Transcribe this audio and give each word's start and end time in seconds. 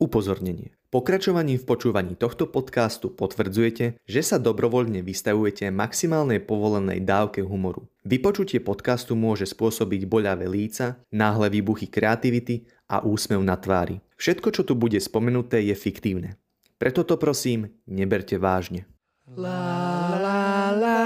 Upozornenie. 0.00 0.72
Pokračovaním 0.88 1.60
v 1.60 1.68
počúvaní 1.68 2.16
tohto 2.16 2.48
podcastu 2.48 3.12
potvrdzujete, 3.12 4.00
že 4.00 4.20
sa 4.24 4.40
dobrovoľne 4.40 5.04
vystavujete 5.04 5.68
maximálnej 5.68 6.40
povolenej 6.40 7.04
dávke 7.04 7.44
humoru. 7.44 7.84
Vypočutie 8.08 8.64
podcastu 8.64 9.12
môže 9.12 9.44
spôsobiť 9.44 10.08
boľavé 10.08 10.48
líca, 10.48 10.98
náhle 11.12 11.52
výbuchy 11.52 11.92
kreativity 11.92 12.64
a 12.88 13.04
úsmev 13.04 13.44
na 13.44 13.60
tvári. 13.60 14.00
Všetko, 14.16 14.48
čo 14.50 14.64
tu 14.64 14.72
bude 14.72 14.96
spomenuté, 14.96 15.60
je 15.68 15.76
fiktívne. 15.76 16.40
Preto 16.80 17.04
to 17.04 17.20
prosím, 17.20 17.68
neberte 17.84 18.40
vážne. 18.40 18.88
La, 19.36 20.16
la, 20.16 20.72
la, 20.74 21.00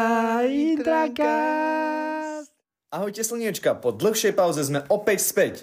Ahojte 2.94 3.26
slniečka, 3.26 3.74
po 3.82 3.90
dlhšej 3.90 4.38
pauze 4.38 4.62
sme 4.62 4.86
opäť 4.86 5.18
späť. 5.26 5.54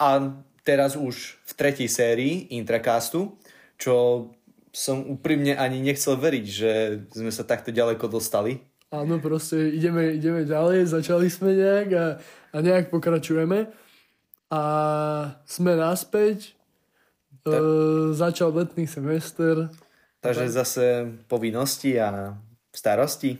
A 0.00 0.32
teraz 0.64 0.96
už 0.96 1.40
v 1.46 1.52
tretej 1.56 1.88
sérii 1.88 2.52
Intracastu, 2.54 3.36
čo 3.80 4.28
som 4.70 5.02
úprimne 5.02 5.58
ani 5.58 5.82
nechcel 5.82 6.14
veriť, 6.14 6.46
že 6.46 6.72
sme 7.10 7.32
sa 7.34 7.42
takto 7.42 7.74
ďaleko 7.74 8.06
dostali. 8.06 8.62
Áno, 8.90 9.22
proste 9.22 9.70
ideme, 9.70 10.18
ideme 10.18 10.42
ďalej, 10.42 10.90
začali 10.90 11.30
sme 11.30 11.54
nejak 11.54 11.88
a, 11.94 12.06
a 12.54 12.56
nejak 12.58 12.90
pokračujeme. 12.90 13.70
A 14.50 14.62
sme 15.46 15.78
naspäť, 15.78 16.58
tak. 17.46 17.54
e, 17.54 17.62
začal 18.14 18.50
letný 18.50 18.90
semester. 18.90 19.70
Takže 20.18 20.50
tak. 20.50 20.54
zase 20.54 20.84
povinnosti 21.30 21.94
a 22.02 22.34
starosti. 22.74 23.38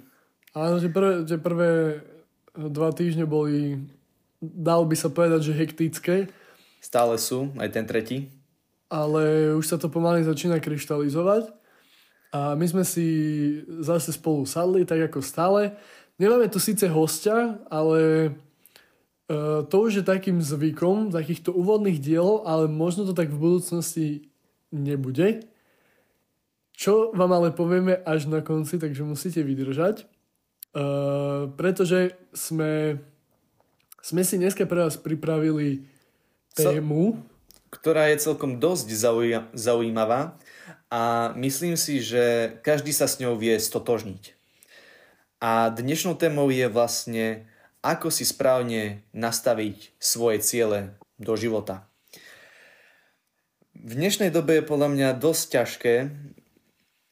Áno, 0.55 0.79
že 0.79 0.91
prvé, 0.91 1.27
že 1.27 1.39
prvé 1.39 2.03
dva 2.55 2.91
týždne 2.95 3.27
boli, 3.27 3.87
dal 4.39 4.87
by 4.87 4.95
sa 4.99 5.11
povedať, 5.11 5.51
že 5.51 5.59
hektické 5.59 6.17
Stále 6.81 7.21
sú, 7.21 7.53
aj 7.61 7.69
ten 7.77 7.85
tretí. 7.85 8.33
Ale 8.89 9.55
už 9.55 9.69
sa 9.69 9.77
to 9.77 9.93
pomaly 9.93 10.25
začína 10.25 10.59
kryštalizovať. 10.59 11.53
A 12.33 12.55
my 12.57 12.67
sme 12.67 12.83
si 12.89 13.07
zase 13.85 14.17
spolu 14.17 14.49
sadli, 14.49 14.89
tak 14.89 15.13
ako 15.13 15.21
stále. 15.21 15.77
Nemáme 16.17 16.49
tu 16.49 16.57
síce 16.63 16.89
hostia, 16.89 17.61
ale 17.69 18.33
uh, 19.29 19.67
to 19.67 19.77
už 19.87 20.03
je 20.03 20.05
takým 20.07 20.39
zvykom 20.39 21.11
takýchto 21.11 21.51
úvodných 21.53 21.99
dielov, 21.99 22.47
ale 22.47 22.71
možno 22.71 23.05
to 23.05 23.15
tak 23.15 23.29
v 23.29 23.41
budúcnosti 23.41 24.09
nebude. 24.71 25.43
Čo 26.75 27.13
vám 27.13 27.35
ale 27.35 27.53
povieme 27.53 27.99
až 28.09 28.31
na 28.31 28.41
konci, 28.41 28.81
takže 28.81 29.05
musíte 29.05 29.43
vydržať. 29.45 30.07
Uh, 30.71 31.51
pretože 31.59 32.15
sme, 32.31 33.03
sme 34.01 34.23
si 34.23 34.39
dneska 34.39 34.71
pre 34.71 34.87
vás 34.87 34.95
pripravili 34.95 35.83
tému. 36.55 37.23
Ktorá 37.71 38.11
je 38.11 38.19
celkom 38.19 38.59
dosť 38.59 38.91
zaujímavá 39.55 40.35
a 40.91 41.31
myslím 41.39 41.79
si, 41.79 42.03
že 42.03 42.59
každý 42.67 42.91
sa 42.91 43.07
s 43.07 43.23
ňou 43.23 43.39
vie 43.39 43.55
stotožniť. 43.55 44.35
A 45.39 45.71
dnešnou 45.71 46.19
témou 46.19 46.51
je 46.51 46.67
vlastne, 46.67 47.47
ako 47.81 48.11
si 48.11 48.27
správne 48.27 49.07
nastaviť 49.15 49.95
svoje 50.03 50.43
ciele 50.43 50.99
do 51.17 51.39
života. 51.39 51.87
V 53.79 53.97
dnešnej 53.97 54.35
dobe 54.35 54.61
je 54.61 54.69
podľa 54.69 54.89
mňa 54.93 55.09
dosť 55.17 55.45
ťažké 55.55 55.95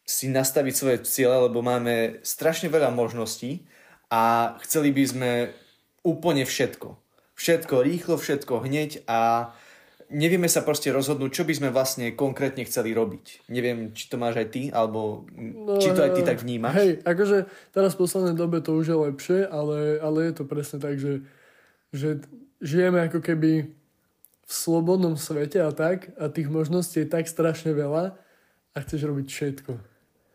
si 0.04 0.26
nastaviť 0.26 0.74
svoje 0.74 0.98
ciele, 1.06 1.48
lebo 1.48 1.62
máme 1.62 2.20
strašne 2.26 2.66
veľa 2.68 2.90
možností 2.92 3.64
a 4.10 4.56
chceli 4.66 4.90
by 4.92 5.04
sme 5.06 5.32
úplne 6.02 6.42
všetko 6.42 7.07
všetko 7.38 7.86
rýchlo, 7.86 8.18
všetko 8.18 8.66
hneď 8.66 9.06
a 9.06 9.50
nevieme 10.10 10.50
sa 10.50 10.66
proste 10.66 10.90
rozhodnúť, 10.90 11.30
čo 11.30 11.44
by 11.46 11.54
sme 11.54 11.68
vlastne 11.70 12.10
konkrétne 12.18 12.66
chceli 12.66 12.90
robiť. 12.90 13.46
Neviem, 13.52 13.94
či 13.94 14.10
to 14.10 14.18
máš 14.18 14.42
aj 14.42 14.48
ty, 14.50 14.62
alebo 14.74 15.28
no, 15.38 15.78
či 15.78 15.94
to 15.94 16.02
aj 16.02 16.12
ty 16.18 16.20
tak 16.26 16.42
vnímaš. 16.42 16.74
Hej, 16.74 16.92
akože 17.06 17.46
teraz 17.70 17.94
v 17.94 18.00
poslednej 18.02 18.34
dobe 18.34 18.58
to 18.58 18.74
už 18.74 18.90
je 18.90 18.96
lepšie, 18.98 19.38
ale, 19.46 20.02
ale 20.02 20.18
je 20.28 20.34
to 20.34 20.44
presne 20.48 20.82
tak, 20.82 20.98
že, 20.98 21.22
že 21.94 22.18
žijeme 22.58 23.06
ako 23.06 23.22
keby 23.22 23.70
v 24.48 24.52
slobodnom 24.52 25.14
svete 25.20 25.60
a 25.60 25.70
tak 25.70 26.10
a 26.16 26.32
tých 26.32 26.48
možností 26.48 27.04
je 27.04 27.12
tak 27.12 27.28
strašne 27.28 27.76
veľa 27.76 28.16
a 28.72 28.76
chceš 28.80 29.04
robiť 29.04 29.26
všetko. 29.28 29.72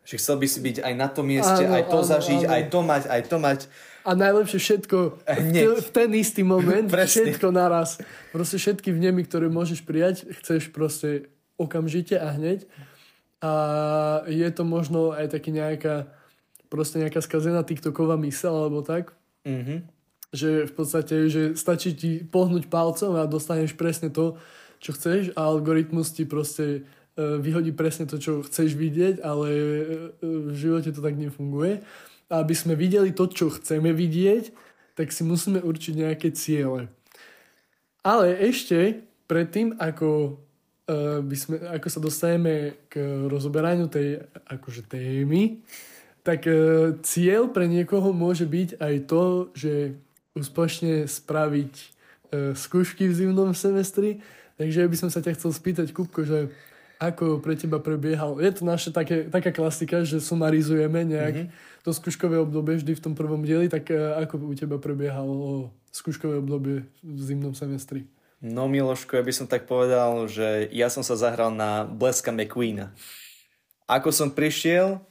Že 0.03 0.16
chcel 0.19 0.35
by 0.38 0.47
si 0.47 0.59
byť 0.61 0.78
aj 0.85 0.94
na 0.94 1.07
tom 1.09 1.25
mieste, 1.25 1.63
áno, 1.66 1.73
aj 1.73 1.83
to 1.89 1.99
áno, 1.99 2.07
zažiť, 2.07 2.41
áno. 2.45 2.53
aj 2.53 2.63
to 2.69 2.79
mať, 2.85 3.03
aj 3.09 3.22
to 3.25 3.38
mať. 3.41 3.59
A 4.03 4.12
najlepšie 4.19 4.59
všetko 4.59 5.24
hneď. 5.24 5.80
v 5.80 5.90
ten 5.96 6.09
istý 6.16 6.44
moment, 6.44 6.91
všetko 6.91 7.56
naraz. 7.56 8.03
Proste 8.36 8.59
všetky 8.59 8.91
vnemy, 8.91 9.24
ktoré 9.24 9.47
môžeš 9.47 9.88
prijať, 9.88 10.28
chceš 10.44 10.69
proste 10.75 11.31
okamžite 11.56 12.19
a 12.19 12.36
hneď. 12.36 12.68
A 13.44 13.53
je 14.28 14.47
to 14.52 14.64
možno 14.68 15.16
aj 15.16 15.31
taký 15.31 15.56
nejaká 15.56 16.12
proste 16.68 16.97
nejaká 16.97 17.22
skazená 17.22 17.62
TikToková 17.62 18.18
mysel 18.25 18.56
alebo 18.56 18.81
tak. 18.81 19.14
Mm-hmm. 19.46 19.80
Že 20.34 20.50
v 20.68 20.74
podstate, 20.74 21.16
že 21.30 21.41
stačí 21.53 21.94
ti 21.94 22.12
pohnúť 22.25 22.66
palcom 22.68 23.14
a 23.22 23.30
dostaneš 23.30 23.78
presne 23.78 24.09
to, 24.09 24.41
čo 24.81 24.97
chceš 24.97 25.31
a 25.38 25.46
algoritmus 25.47 26.12
ti 26.12 26.25
proste 26.25 26.90
E, 27.14 27.38
vyhodí 27.38 27.70
presne 27.78 28.09
to, 28.09 28.18
čo 28.18 28.41
chceš 28.41 28.74
vidieť, 28.74 29.22
ale 29.22 29.47
e, 29.53 29.62
v 30.25 30.56
živote 30.58 30.90
to 30.90 30.97
tak 30.97 31.14
nefunguje. 31.14 31.85
A 32.33 32.41
aby 32.41 32.57
sme 32.57 32.73
videli 32.73 33.13
to, 33.13 33.29
čo 33.29 33.53
chceme 33.53 33.94
vidieť, 33.94 34.49
tak 34.97 35.13
si 35.13 35.21
musíme 35.21 35.61
určiť 35.61 35.94
nejaké 36.01 36.33
ciele. 36.33 36.89
Ale 38.01 38.33
ešte 38.41 39.05
predtým, 39.29 39.77
ako, 39.77 40.41
uh, 40.89 41.22
by 41.22 41.35
sme, 41.38 41.55
ako 41.61 41.88
sa 41.93 41.99
dostaneme 42.01 42.73
k 42.89 42.97
rozoberaniu 43.29 43.85
tej 43.85 44.25
akože 44.49 44.89
témy, 44.89 45.61
tak 46.25 46.49
uh, 46.49 46.97
cieľ 47.05 47.53
pre 47.53 47.69
niekoho 47.69 48.09
môže 48.11 48.49
byť 48.49 48.81
aj 48.81 48.95
to, 49.05 49.23
že 49.53 49.73
úspešne 50.33 51.05
spraviť 51.05 51.73
uh, 51.77 52.57
skúšky 52.57 53.07
v 53.07 53.17
zimnom 53.17 53.53
semestri. 53.53 54.25
Takže 54.57 54.89
by 54.89 54.97
som 54.97 55.09
sa 55.13 55.22
ťa 55.22 55.38
chcel 55.38 55.53
spýtať, 55.53 55.93
Kupko, 55.93 56.25
že 56.25 56.49
ako 57.09 57.44
pre 57.44 57.59
teba 57.59 57.84
prebiehal? 57.84 58.40
Je 58.40 58.52
to 58.56 58.64
naša 58.64 58.96
také, 58.96 59.28
taká 59.28 59.52
klasika, 59.52 60.08
že 60.08 60.24
sumarizujeme 60.24 61.03
nejak 61.03 61.36
mm-hmm. 61.36 61.84
to 61.84 61.90
skúškové 61.91 62.40
obdobie 62.40 62.80
vždy 62.80 62.96
v 62.96 63.03
tom 63.03 63.14
prvom 63.18 63.44
dieli, 63.44 63.68
tak 63.68 63.91
e, 63.91 64.00
ako 64.24 64.40
u 64.47 64.56
teba 64.56 64.80
prebiehalo 64.80 65.68
skúškové 65.91 66.40
obdobie 66.40 66.88
v 67.03 67.19
zimnom 67.19 67.52
semestri? 67.52 68.08
No 68.44 68.68
Miloško, 68.68 69.19
ja 69.19 69.24
by 69.24 69.34
som 69.36 69.47
tak 69.47 69.68
povedal, 69.68 70.28
že 70.28 70.68
ja 70.72 70.88
som 70.88 71.03
sa 71.03 71.16
zahral 71.19 71.52
na 71.52 71.88
Bleska 71.88 72.31
McQueena. 72.31 72.91
Ako 73.88 74.12
som 74.12 74.31
prišiel, 74.31 75.03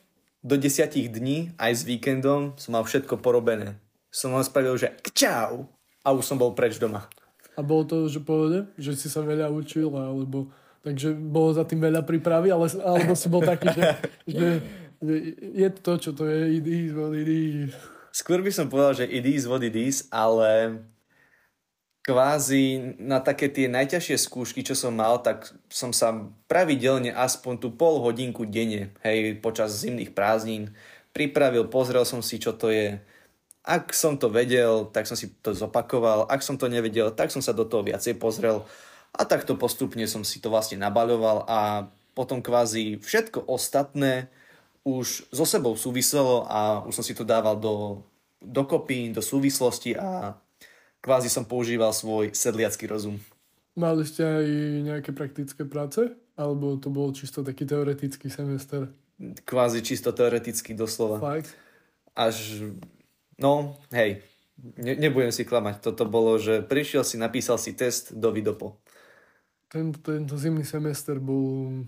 do 0.42 0.58
desiatich 0.58 1.06
dní, 1.06 1.54
aj 1.54 1.72
s 1.80 1.82
víkendom, 1.86 2.58
som 2.58 2.74
mal 2.74 2.82
všetko 2.82 3.22
porobené. 3.22 3.78
Som 4.10 4.34
len 4.34 4.42
spravil, 4.42 4.74
že 4.74 4.90
čau! 5.14 5.70
A 6.02 6.10
už 6.10 6.26
som 6.26 6.34
bol 6.34 6.50
preč 6.50 6.82
doma. 6.82 7.06
A 7.54 7.62
bolo 7.62 7.86
to, 7.86 8.10
že 8.10 8.18
povede, 8.18 8.66
že 8.74 8.98
si 8.98 9.06
sa 9.06 9.22
veľa 9.22 9.46
učil, 9.54 9.92
alebo 9.94 10.50
Takže 10.82 11.14
bolo 11.14 11.54
za 11.54 11.62
tým 11.62 11.78
veľa 11.78 12.02
prípravy, 12.02 12.50
ale, 12.50 12.66
alebo 12.82 13.14
si 13.14 13.30
bol 13.30 13.42
taký, 13.42 13.70
že, 13.70 13.82
že, 14.38 14.48
je 15.54 15.68
to, 15.70 15.92
čo 15.98 16.10
to 16.10 16.26
je, 16.26 16.58
it 16.58 16.66
is 16.66 16.90
what 16.94 17.14
it 17.14 17.30
is. 17.30 17.70
Skôr 18.12 18.44
by 18.44 18.52
som 18.52 18.68
povedal, 18.68 19.02
že 19.02 19.06
it 19.08 19.24
is 19.24 19.48
what 19.48 19.62
it 19.62 19.78
is, 19.78 20.10
ale 20.10 20.82
kvázi 22.02 22.98
na 22.98 23.22
také 23.22 23.46
tie 23.46 23.70
najťažšie 23.70 24.18
skúšky, 24.18 24.66
čo 24.66 24.74
som 24.74 24.92
mal, 24.92 25.22
tak 25.22 25.48
som 25.70 25.94
sa 25.94 26.28
pravidelne 26.50 27.14
aspoň 27.14 27.62
tú 27.62 27.68
pol 27.72 28.02
hodinku 28.02 28.42
denne, 28.42 28.90
hej, 29.06 29.38
počas 29.38 29.80
zimných 29.80 30.12
prázdnin 30.12 30.74
pripravil, 31.12 31.68
pozrel 31.68 32.02
som 32.08 32.24
si, 32.24 32.40
čo 32.40 32.56
to 32.56 32.72
je. 32.72 32.98
Ak 33.62 33.94
som 33.94 34.18
to 34.18 34.26
vedel, 34.26 34.90
tak 34.90 35.06
som 35.06 35.14
si 35.14 35.30
to 35.38 35.54
zopakoval. 35.54 36.26
Ak 36.26 36.42
som 36.42 36.58
to 36.58 36.66
nevedel, 36.66 37.14
tak 37.14 37.30
som 37.30 37.38
sa 37.38 37.54
do 37.54 37.62
toho 37.62 37.86
viacej 37.86 38.18
pozrel 38.18 38.66
a 39.12 39.22
takto 39.28 39.60
postupne 39.60 40.08
som 40.08 40.24
si 40.24 40.40
to 40.40 40.48
vlastne 40.48 40.80
nabaľoval 40.80 41.44
a 41.44 41.88
potom 42.16 42.40
kvázi 42.40 42.96
všetko 43.00 43.44
ostatné 43.44 44.32
už 44.82 45.28
so 45.30 45.44
sebou 45.44 45.76
súviselo 45.76 46.48
a 46.48 46.82
už 46.88 47.00
som 47.00 47.04
si 47.04 47.14
to 47.14 47.22
dával 47.22 47.56
do, 47.56 48.02
dokopy, 48.40 49.12
do 49.12 49.22
súvislosti 49.22 49.94
a 49.94 50.36
kvázi 51.04 51.28
som 51.28 51.44
používal 51.44 51.92
svoj 51.92 52.32
sedliacký 52.34 52.88
rozum. 52.88 53.20
Mali 53.78 54.04
ste 54.04 54.24
aj 54.24 54.46
nejaké 54.84 55.10
praktické 55.16 55.64
práce? 55.64 56.12
Alebo 56.36 56.76
to 56.80 56.88
bol 56.88 57.12
čisto 57.12 57.44
taký 57.44 57.68
teoretický 57.68 58.28
semester? 58.32 58.88
Kvázi 59.44 59.84
čisto 59.84 60.12
teoretický 60.12 60.72
doslova. 60.72 61.20
Fakt? 61.20 61.52
Až, 62.12 62.68
no, 63.40 63.76
hej, 63.92 64.20
ne, 64.76 64.92
nebudem 64.96 65.32
si 65.32 65.48
klamať. 65.48 65.80
Toto 65.80 66.04
bolo, 66.04 66.36
že 66.36 66.60
prišiel 66.60 67.04
si, 67.04 67.16
napísal 67.16 67.56
si 67.56 67.72
test 67.72 68.12
do 68.12 68.32
Vidopo 68.32 68.81
tento, 69.72 69.98
tento 70.04 70.36
zimný 70.36 70.68
semester 70.68 71.16
bol, 71.16 71.80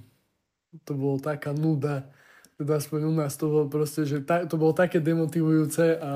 to 0.89 0.97
bolo 0.97 1.21
taká 1.21 1.53
nuda, 1.53 2.09
teda 2.57 2.81
aspoň 2.81 3.01
u 3.05 3.13
nás 3.13 3.37
to 3.37 3.51
bolo 3.51 3.67
proste, 3.69 4.09
že 4.09 4.25
ta, 4.25 4.49
to 4.49 4.57
bolo 4.57 4.73
také 4.73 5.05
demotivujúce 5.05 6.01
a, 6.01 6.01
a, 6.01 6.15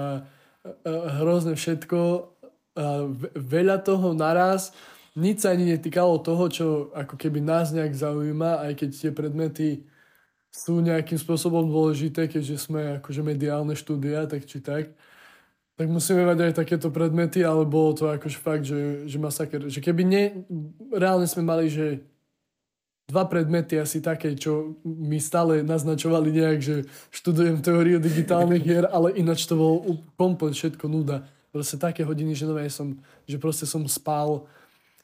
a 0.89 1.11
hrozne 1.21 1.53
všetko. 1.53 1.99
A 2.79 3.11
veľa 3.35 3.83
toho 3.83 4.15
naraz. 4.15 4.71
Nič 5.19 5.43
sa 5.43 5.51
ani 5.51 5.67
netýkalo 5.67 6.23
toho, 6.23 6.47
čo 6.47 6.67
ako 6.95 7.19
keby 7.19 7.43
nás 7.43 7.75
nejak 7.75 7.91
zaujíma, 7.91 8.63
aj 8.71 8.73
keď 8.79 8.91
tie 8.95 9.11
predmety 9.11 9.69
sú 10.55 10.79
nejakým 10.79 11.19
spôsobom 11.19 11.67
dôležité, 11.67 12.31
keďže 12.31 12.71
sme 12.71 13.03
akože 13.03 13.27
mediálne 13.27 13.75
štúdia, 13.75 14.31
tak 14.31 14.47
či 14.47 14.63
tak, 14.63 14.95
tak 15.79 15.87
musíme 15.87 16.27
mať 16.27 16.51
aj 16.51 16.53
takéto 16.59 16.91
predmety, 16.91 17.47
ale 17.47 17.63
bolo 17.63 17.95
to 17.95 18.11
akože 18.11 18.39
fakt, 18.43 18.67
že, 18.67 19.07
že 19.07 19.15
masaker. 19.23 19.71
Že 19.71 19.79
keby 19.79 20.03
ne, 20.03 20.25
reálne 20.91 21.31
sme 21.31 21.47
mali, 21.47 21.71
že 21.71 22.03
dva 23.07 23.31
predmety 23.31 23.79
asi 23.79 24.03
také, 24.03 24.35
čo 24.35 24.75
mi 24.83 25.23
stále 25.23 25.63
naznačovali 25.63 26.35
nejak, 26.35 26.59
že 26.59 26.77
študujem 27.15 27.63
teóriu 27.63 28.03
digitálnych 28.03 28.67
hier, 28.67 28.91
ale 28.91 29.15
ináč 29.15 29.47
to 29.47 29.55
bolo 29.55 30.03
komplet 30.19 30.59
všetko 30.59 30.91
nuda. 30.91 31.31
Proste 31.55 31.79
také 31.79 32.03
hodiny, 32.03 32.35
že 32.35 32.51
nové 32.51 32.67
som, 32.69 32.99
že 33.25 33.39
proste 33.39 33.65
som 33.65 33.87
spal. 33.87 34.51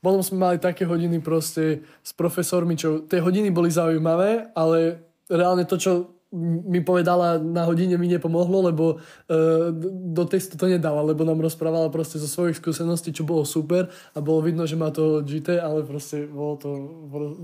Potom 0.03 0.21
sme 0.21 0.43
mali 0.43 0.57
také 0.59 0.83
hodiny 0.85 1.23
proste 1.23 1.87
s 2.03 2.11
profesormi, 2.13 2.75
čo 2.75 3.07
tie 3.07 3.23
hodiny 3.23 3.49
boli 3.55 3.71
zaujímavé, 3.71 4.53
ale 4.59 5.01
reálne 5.31 5.65
to, 5.65 5.79
čo 5.79 6.14
mi 6.43 6.83
povedala 6.83 7.39
na 7.39 7.63
hodine 7.63 7.95
mi 7.95 8.11
nepomohlo, 8.11 8.67
lebo 8.67 8.99
uh, 8.99 9.71
do 10.11 10.25
testu 10.27 10.59
to 10.59 10.67
nedala, 10.67 11.07
lebo 11.07 11.23
nám 11.23 11.39
rozprávala 11.39 11.95
proste 11.95 12.19
zo 12.19 12.27
svojich 12.27 12.59
skúseností, 12.59 13.15
čo 13.15 13.23
bolo 13.23 13.47
super 13.47 13.87
a 14.13 14.19
bolo 14.19 14.43
vidno, 14.43 14.67
že 14.67 14.75
má 14.75 14.91
to 14.91 15.23
GT, 15.23 15.63
ale 15.63 15.87
proste 15.87 16.27
bolo 16.27 16.59
to, 16.59 16.71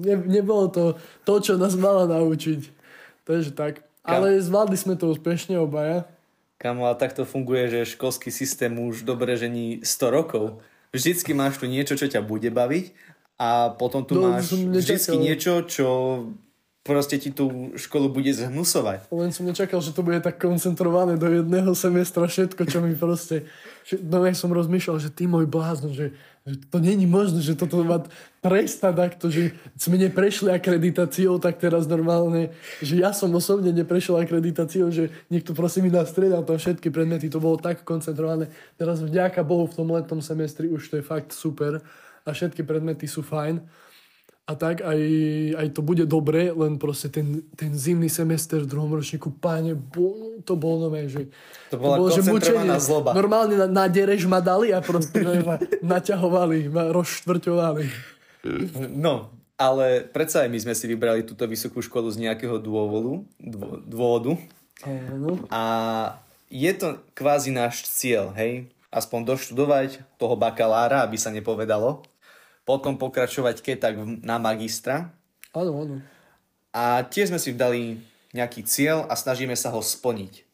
ne, 0.03 0.19
nebolo 0.27 0.67
to 0.67 0.99
to, 1.23 1.35
čo 1.39 1.53
nás 1.55 1.79
mala 1.79 2.11
naučiť. 2.11 2.61
Takže 3.23 3.55
tak. 3.55 3.87
Kam? 4.03 4.27
Ale 4.27 4.43
zvládli 4.43 4.75
sme 4.75 4.99
to 4.99 5.15
úspešne 5.15 5.55
obaja. 5.63 6.11
Kamo, 6.61 6.91
a 6.91 6.99
takto 6.99 7.25
funguje, 7.25 7.73
že 7.73 7.97
školský 7.97 8.29
systém 8.29 8.75
už 8.77 9.07
dobre 9.07 9.33
žení 9.39 9.81
100 9.81 10.11
rokov. 10.13 10.61
Vždycky 10.93 11.33
máš 11.33 11.63
tu 11.63 11.71
niečo, 11.71 11.95
čo 11.97 12.11
ťa 12.11 12.21
bude 12.21 12.51
baviť 12.51 12.93
a 13.41 13.73
potom 13.73 14.05
tu 14.05 14.21
no, 14.21 14.37
máš 14.37 14.53
vždycky 14.53 15.17
niečo, 15.17 15.65
čo 15.65 15.87
proste 16.81 17.21
ti 17.21 17.29
tú 17.29 17.77
školu 17.77 18.09
bude 18.09 18.33
zhnusovať. 18.33 19.13
Len 19.13 19.31
som 19.37 19.45
nečakal, 19.45 19.85
že 19.85 19.93
to 19.93 20.01
bude 20.01 20.25
tak 20.25 20.41
koncentrované 20.41 21.21
do 21.21 21.29
jedného 21.29 21.77
semestra 21.77 22.25
všetko, 22.25 22.63
čo 22.65 22.81
mi 22.81 22.97
proste... 22.97 23.45
No 24.01 24.25
ja 24.25 24.33
som 24.33 24.49
rozmýšľal, 24.49 24.97
že 24.97 25.13
ty 25.13 25.29
môj 25.29 25.45
blázno, 25.45 25.93
že, 25.93 26.17
že 26.49 26.57
to 26.73 26.81
není 26.81 27.05
možné, 27.05 27.45
že 27.45 27.53
toto 27.53 27.85
má 27.85 28.01
prestať 28.41 28.97
takto, 28.97 29.29
že 29.29 29.53
sme 29.77 30.01
neprešli 30.01 30.49
akreditáciou, 30.57 31.37
tak 31.37 31.61
teraz 31.61 31.85
normálne, 31.85 32.57
že 32.81 32.97
ja 32.97 33.13
som 33.13 33.29
osobne 33.37 33.77
neprešiel 33.77 34.17
akreditáciou, 34.17 34.89
že 34.89 35.13
niekto 35.29 35.53
prosím 35.53 35.89
mi 35.89 35.93
nastriedal 35.93 36.49
tam 36.49 36.57
všetky 36.57 36.89
predmety, 36.89 37.29
to 37.29 37.45
bolo 37.45 37.61
tak 37.61 37.85
koncentrované. 37.85 38.49
Teraz 38.81 39.05
vďaka 39.05 39.45
Bohu 39.45 39.69
v 39.69 39.77
tom 39.85 39.93
letnom 39.93 40.25
semestri 40.25 40.73
už 40.73 40.89
to 40.89 40.97
je 40.97 41.05
fakt 41.05 41.37
super 41.37 41.85
a 42.25 42.31
všetky 42.33 42.65
predmety 42.65 43.05
sú 43.05 43.21
fajn 43.21 43.61
a 44.51 44.59
tak 44.59 44.83
aj, 44.83 45.01
aj 45.55 45.69
to 45.71 45.81
bude 45.87 46.03
dobre, 46.11 46.51
len 46.51 46.75
proste 46.75 47.07
ten, 47.07 47.47
ten 47.55 47.71
zimný 47.71 48.11
semester 48.11 48.59
v 48.59 48.67
druhom 48.67 48.91
ročníku, 48.91 49.31
páne, 49.39 49.79
bo, 49.79 50.43
to 50.43 50.59
bolo 50.59 50.91
nové, 50.91 51.07
že... 51.07 51.31
To 51.71 51.79
bola 51.79 52.11
to 52.11 52.19
bolo, 52.19 52.43
že 52.43 52.83
zloba. 52.83 53.15
Normálne 53.15 53.55
na, 53.55 53.71
na 53.71 53.87
derež 53.87 54.27
ma 54.27 54.43
dali 54.43 54.75
a 54.75 54.83
proste 54.83 55.23
ma 55.47 55.55
naťahovali, 55.95 56.67
ma 56.67 56.91
rozštvrťovali. 56.91 57.85
No, 58.91 59.31
ale 59.55 60.03
predsa 60.11 60.43
aj 60.43 60.51
my 60.51 60.59
sme 60.59 60.75
si 60.75 60.91
vybrali 60.91 61.23
túto 61.23 61.47
vysokú 61.47 61.79
školu 61.79 62.11
z 62.11 62.27
nejakého 62.27 62.59
dôvodu. 62.59 63.23
Dô, 63.39 63.79
dôvodu. 63.87 64.35
Áno. 64.83 65.47
A 65.47 65.63
je 66.51 66.73
to 66.75 66.99
kvázi 67.15 67.55
náš 67.55 67.87
cieľ, 67.87 68.35
hej? 68.35 68.67
Aspoň 68.91 69.31
doštudovať 69.31 70.03
toho 70.19 70.35
bakalára, 70.35 71.07
aby 71.07 71.15
sa 71.15 71.31
nepovedalo 71.31 72.03
potom 72.65 72.97
pokračovať 73.01 73.65
keď 73.65 73.77
tak 73.79 73.95
na 74.25 74.37
magistra. 74.37 75.11
Áno, 75.51 75.73
áno. 75.83 75.97
A 76.71 77.03
tiež 77.03 77.35
sme 77.35 77.43
si 77.43 77.51
dali 77.57 77.99
nejaký 78.31 78.63
cieľ 78.63 79.11
a 79.11 79.19
snažíme 79.19 79.59
sa 79.59 79.75
ho 79.75 79.83
splniť. 79.83 80.47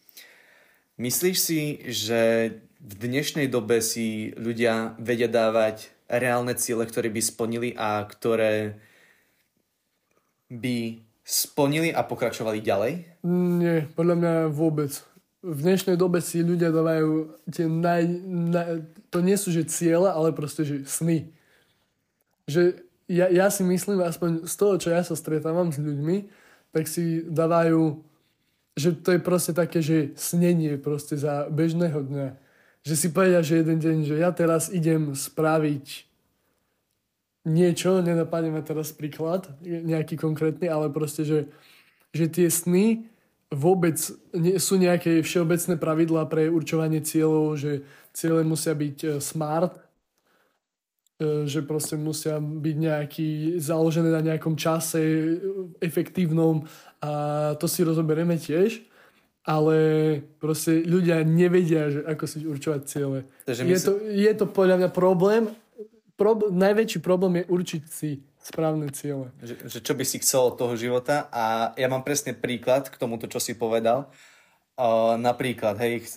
Myslíš 0.97 1.37
si, 1.37 1.61
že 1.93 2.21
v 2.81 2.93
dnešnej 2.97 3.53
dobe 3.53 3.85
si 3.85 4.33
ľudia 4.41 4.97
vedia 4.97 5.29
dávať 5.29 5.93
reálne 6.09 6.57
ciele, 6.57 6.89
ktoré 6.89 7.13
by 7.13 7.21
splnili 7.21 7.71
a 7.77 8.01
ktoré 8.09 8.81
by 10.49 11.05
splnili 11.27 11.91
a 11.93 12.07
pokračovali 12.07 12.63
ďalej? 12.63 12.93
Nie, 13.61 13.91
podľa 13.93 14.15
mňa 14.17 14.35
vôbec. 14.55 14.95
V 15.43 15.59
dnešnej 15.63 15.99
dobe 15.99 16.23
si 16.25 16.41
ľudia 16.41 16.73
dávajú 16.73 17.43
tie 17.51 17.67
naj, 17.69 18.03
naj, 18.55 18.69
to 19.13 19.19
nie 19.21 19.37
sú 19.37 19.53
že 19.53 19.69
ciele, 19.69 20.09
ale 20.09 20.33
proste 20.33 20.65
že 20.65 20.87
sny 20.87 21.29
že 22.47 22.87
ja, 23.07 23.31
ja 23.31 23.47
si 23.51 23.63
myslím, 23.63 24.03
aspoň 24.03 24.51
z 24.51 24.55
toho, 24.59 24.75
čo 24.79 24.89
ja 24.91 25.03
sa 25.07 25.15
stretávam 25.15 25.71
s 25.71 25.79
ľuďmi, 25.79 26.27
tak 26.75 26.91
si 26.91 27.23
dávajú, 27.27 28.03
že 28.75 28.93
to 28.99 29.15
je 29.15 29.21
proste 29.23 29.53
také, 29.55 29.79
že 29.83 30.15
snenie 30.19 30.79
proste 30.79 31.15
za 31.15 31.47
bežného 31.49 32.03
dňa. 32.03 32.29
Že 32.87 32.95
si 32.95 33.09
povedia, 33.11 33.41
že 33.43 33.63
jeden 33.63 33.79
deň, 33.79 33.97
že 34.07 34.17
ja 34.19 34.31
teraz 34.31 34.71
idem 34.71 35.15
spraviť 35.15 36.07
niečo, 37.47 38.03
nenapadne 38.03 38.51
ma 38.51 38.63
teraz 38.63 38.91
príklad, 38.91 39.47
nejaký 39.63 40.19
konkrétny, 40.19 40.67
ale 40.67 40.91
proste, 40.91 41.23
že, 41.23 41.41
že 42.11 42.27
tie 42.27 42.51
sny 42.51 43.07
vôbec 43.55 43.95
nie, 44.35 44.59
sú 44.59 44.75
nejaké 44.75 45.23
všeobecné 45.23 45.79
pravidlá 45.79 46.27
pre 46.27 46.51
určovanie 46.51 46.99
cieľov, 46.99 47.55
že 47.55 47.87
ciele 48.11 48.43
musia 48.43 48.75
byť 48.75 48.99
e, 49.07 49.09
smart, 49.23 49.79
že 51.21 51.65
proste 51.65 51.97
musia 51.97 52.37
byť 52.37 52.77
nejaký, 52.77 53.31
založené 53.57 54.13
na 54.13 54.21
nejakom 54.21 54.53
čase 54.53 55.01
efektívnom 55.81 56.69
a 57.01 57.11
to 57.57 57.65
si 57.65 57.81
rozoberieme 57.81 58.37
tiež, 58.37 58.85
ale 59.47 59.77
proste 60.37 60.85
ľudia 60.85 61.25
nevedia, 61.25 61.89
že 61.89 62.01
ako 62.05 62.25
si 62.29 62.45
určovať 62.45 62.81
ciele. 62.85 63.25
je, 63.49 63.77
si... 63.81 63.87
to, 63.87 63.93
je 64.03 64.33
to 64.37 64.45
podľa 64.45 64.77
mňa 64.85 64.91
problém, 64.93 65.49
Prob- 66.17 66.49
najväčší 66.49 67.05
problém 67.05 67.45
je 67.45 67.49
určiť 67.53 67.83
si 67.93 68.25
správne 68.41 68.89
ciele. 68.89 69.29
Že, 69.37 69.55
že 69.69 69.79
čo 69.85 69.93
by 69.93 70.05
si 70.09 70.17
chcel 70.25 70.49
od 70.49 70.57
toho 70.57 70.73
života 70.73 71.29
a 71.29 71.77
ja 71.77 71.93
mám 71.93 72.01
presne 72.01 72.33
príklad 72.33 72.89
k 72.89 72.97
tomuto, 72.97 73.29
čo 73.29 73.37
si 73.37 73.53
povedal. 73.53 74.09
Uh, 74.81 75.21
napríklad, 75.21 75.77
hej, 75.77 76.09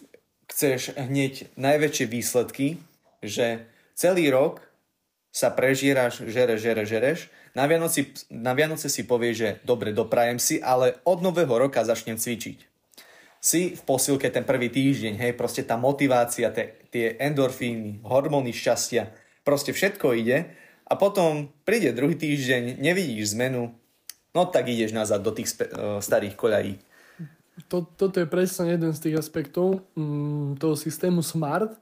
chceš 0.47 0.95
hneď 0.95 1.51
najväčšie 1.59 2.05
výsledky, 2.07 2.79
že 3.19 3.67
celý 3.91 4.31
rok 4.31 4.68
sa 5.39 5.55
prežíraš, 5.55 6.27
žere, 6.27 6.59
žere, 6.59 6.83
žereš. 6.83 7.31
Na, 7.55 7.63
Vianoci, 7.63 8.11
na 8.27 8.51
Vianoce 8.51 8.91
si 8.91 9.07
povieš, 9.07 9.35
že 9.39 9.49
dobre, 9.63 9.95
doprajem 9.95 10.35
si, 10.35 10.59
ale 10.59 10.99
od 11.07 11.23
nového 11.23 11.55
roka 11.55 11.79
začnem 11.79 12.19
cvičiť. 12.19 12.67
Si 13.39 13.71
v 13.71 13.81
posilke 13.87 14.27
ten 14.27 14.43
prvý 14.43 14.67
týždeň, 14.67 15.15
hej, 15.15 15.31
proste 15.39 15.63
tá 15.63 15.79
motivácia, 15.79 16.51
tie, 16.51 16.75
tie 16.91 17.15
endorfíny, 17.15 18.03
hormóny 18.03 18.51
šťastia, 18.51 19.15
proste 19.47 19.71
všetko 19.71 20.11
ide 20.19 20.51
a 20.83 20.99
potom 20.99 21.47
príde 21.63 21.95
druhý 21.95 22.19
týždeň, 22.19 22.75
nevidíš 22.83 23.39
zmenu, 23.39 23.71
no 24.35 24.41
tak 24.51 24.67
ideš 24.67 24.91
nazad 24.91 25.23
do 25.23 25.31
tých 25.31 25.55
spe, 25.55 25.71
uh, 25.71 26.03
starých 26.03 26.35
koľají. 26.35 26.75
To, 27.71 27.87
toto 27.87 28.19
je 28.19 28.27
presne 28.27 28.75
jeden 28.75 28.91
z 28.91 29.07
tých 29.07 29.15
aspektov 29.23 29.87
mm, 29.95 30.59
toho 30.59 30.75
systému 30.75 31.23
SMART, 31.23 31.79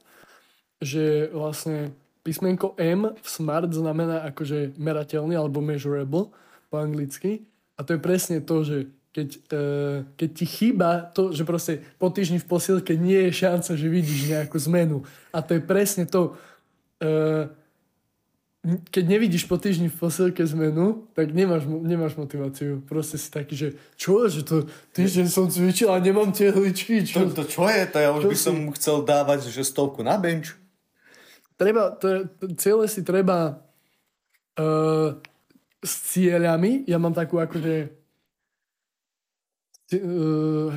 že 0.78 1.26
vlastne 1.34 1.90
Písmenko 2.28 2.76
M 2.76 3.08
v 3.16 3.24
SMART 3.24 3.72
znamená 3.72 4.20
akože 4.28 4.76
merateľný 4.76 5.32
alebo 5.32 5.64
measurable 5.64 6.28
po 6.68 6.76
anglicky. 6.76 7.48
A 7.80 7.88
to 7.88 7.96
je 7.96 8.04
presne 8.04 8.44
to, 8.44 8.60
že 8.68 8.92
keď, 9.16 9.28
uh, 9.48 10.04
keď 10.20 10.28
ti 10.36 10.44
chýba 10.44 11.08
to, 11.16 11.32
že 11.32 11.48
proste 11.48 11.80
po 11.96 12.12
týždni 12.12 12.36
v 12.36 12.44
posilke 12.44 12.92
nie 13.00 13.32
je 13.32 13.48
šanca, 13.48 13.80
že 13.80 13.88
vidíš 13.88 14.28
nejakú 14.28 14.60
zmenu. 14.68 15.08
A 15.32 15.40
to 15.40 15.56
je 15.56 15.62
presne 15.64 16.04
to, 16.04 16.36
uh, 17.00 17.48
keď 18.92 19.04
nevidíš 19.08 19.48
po 19.48 19.56
týždni 19.56 19.88
v 19.88 19.96
posilke 19.96 20.44
zmenu, 20.44 21.08
tak 21.16 21.32
nemáš, 21.32 21.64
nemáš 21.64 22.12
motiváciu. 22.20 22.84
Proste 22.84 23.16
si 23.16 23.32
taký, 23.32 23.56
že 23.56 23.68
čo, 23.96 24.28
že 24.28 24.44
to 24.44 24.68
týždeň 24.92 25.32
som 25.32 25.48
cvičil 25.48 25.88
a 25.88 25.96
nemám 25.96 26.28
tie 26.36 26.52
hličky. 26.52 27.08
Čo? 27.08 27.32
To, 27.32 27.40
to 27.40 27.44
čo 27.48 27.64
je? 27.64 27.88
To 27.88 27.96
ja 27.96 28.12
už 28.12 28.28
čo 28.28 28.28
by 28.28 28.36
si... 28.36 28.44
som 28.44 28.56
chcel 28.76 28.96
dávať, 29.08 29.48
že 29.48 29.64
stovku 29.64 30.04
na 30.04 30.20
bench 30.20 30.52
treba, 31.58 31.92
to, 31.98 32.30
cieľe 32.54 32.86
si 32.86 33.02
treba 33.02 33.58
uh, 34.56 35.10
s 35.82 35.92
cieľami, 36.14 36.86
ja 36.86 36.96
mám 37.02 37.12
takú 37.12 37.42
akože 37.42 37.90
uh, 39.98 40.70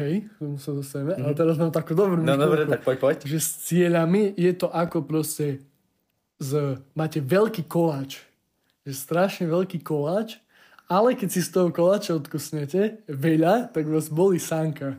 hej, 0.00 0.24
sa 0.56 0.72
dostaneme, 0.72 1.14
mm-hmm. 1.14 1.24
ale 1.28 1.32
teraz 1.36 1.56
mám 1.60 1.72
takú 1.72 1.92
dobrú 1.92 2.16
No 2.16 2.34
dobre, 2.40 2.64
tak 2.64 2.82
poď, 2.82 2.96
poď. 2.98 3.16
Že 3.28 3.38
s 3.38 3.50
cieľami 3.68 4.32
je 4.34 4.52
to 4.56 4.72
ako 4.72 5.04
proste 5.04 5.60
z, 6.40 6.80
máte 6.96 7.20
veľký 7.20 7.68
koláč, 7.68 8.24
že 8.88 8.92
strašne 8.96 9.48
veľký 9.48 9.84
koláč, 9.84 10.40
ale 10.86 11.18
keď 11.18 11.28
si 11.28 11.40
z 11.42 11.50
toho 11.50 11.68
koláča 11.74 12.14
odkusnete 12.14 13.02
veľa, 13.10 13.74
tak 13.74 13.90
vás 13.90 14.06
boli 14.06 14.38
sánka. 14.38 14.94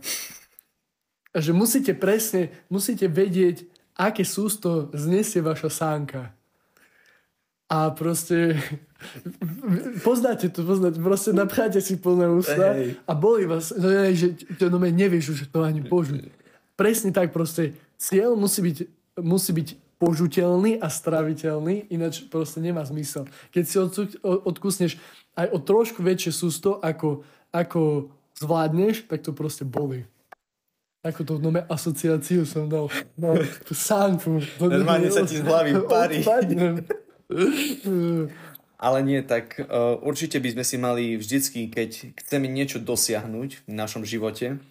A 1.31 1.37
že 1.39 1.55
musíte 1.55 1.93
presne, 1.95 2.51
musíte 2.67 3.07
vedieť, 3.07 3.76
aké 3.97 4.21
sústo 4.21 4.93
znesie 4.93 5.41
vaša 5.41 5.69
sánka. 5.73 6.31
a 7.67 7.91
proste 7.91 8.55
poznáte 10.07 10.47
to, 10.47 10.63
poznáte, 10.63 11.03
proste 11.03 11.35
napcháte 11.35 11.83
si 11.83 11.99
plné 11.99 12.31
ústa 12.31 12.73
hey. 12.73 12.95
a 13.03 13.11
boli 13.11 13.43
vás, 13.43 13.75
no, 13.75 13.91
že 14.15 14.39
to 14.55 14.71
no, 14.71 14.79
nevieš 14.79 15.35
už 15.35 15.39
to 15.51 15.67
ani 15.67 15.83
požuť. 15.83 16.31
Presne 16.79 17.11
tak 17.11 17.35
proste, 17.35 17.75
cieľ 17.99 18.39
musí 18.39 18.63
byť, 18.63 18.77
musí 19.19 19.51
byť 19.51 19.69
požuteľný 19.97 20.79
a 20.79 20.87
straviteľný, 20.87 21.91
ináč 21.91 22.23
proste 22.29 22.61
nemá 22.61 22.85
zmysel. 22.85 23.25
Keď 23.51 23.63
si 23.65 23.75
odkusneš 24.23 25.01
aj 25.35 25.47
o 25.51 25.59
trošku 25.59 26.05
väčšie 26.05 26.31
sústo, 26.31 26.77
ako, 26.79 27.25
ako 27.49 28.13
zvládneš, 28.37 29.09
tak 29.09 29.25
to 29.25 29.33
proste 29.33 29.65
boli. 29.65 30.05
Ako 31.05 31.21
to 31.21 31.37
nome 31.37 31.61
asociáciu 31.69 32.41
som 32.43 32.65
dal. 32.65 32.89
No, 33.15 33.37
sánku. 33.69 34.41
Normálne 34.57 35.13
sa 35.13 35.23
ti 35.23 35.37
z 35.37 35.45
hlavy 35.45 35.71
parí. 35.91 36.19
Ale 38.77 39.01
nie, 39.01 39.21
tak 39.25 39.57
uh, 39.57 39.97
určite 40.05 40.37
by 40.37 40.53
sme 40.53 40.63
si 40.65 40.77
mali 40.77 41.05
vždycky, 41.17 41.69
keď 41.69 42.13
chceme 42.21 42.45
niečo 42.45 42.77
dosiahnuť 42.77 43.65
v 43.65 43.73
našom 43.73 44.05
živote, 44.05 44.61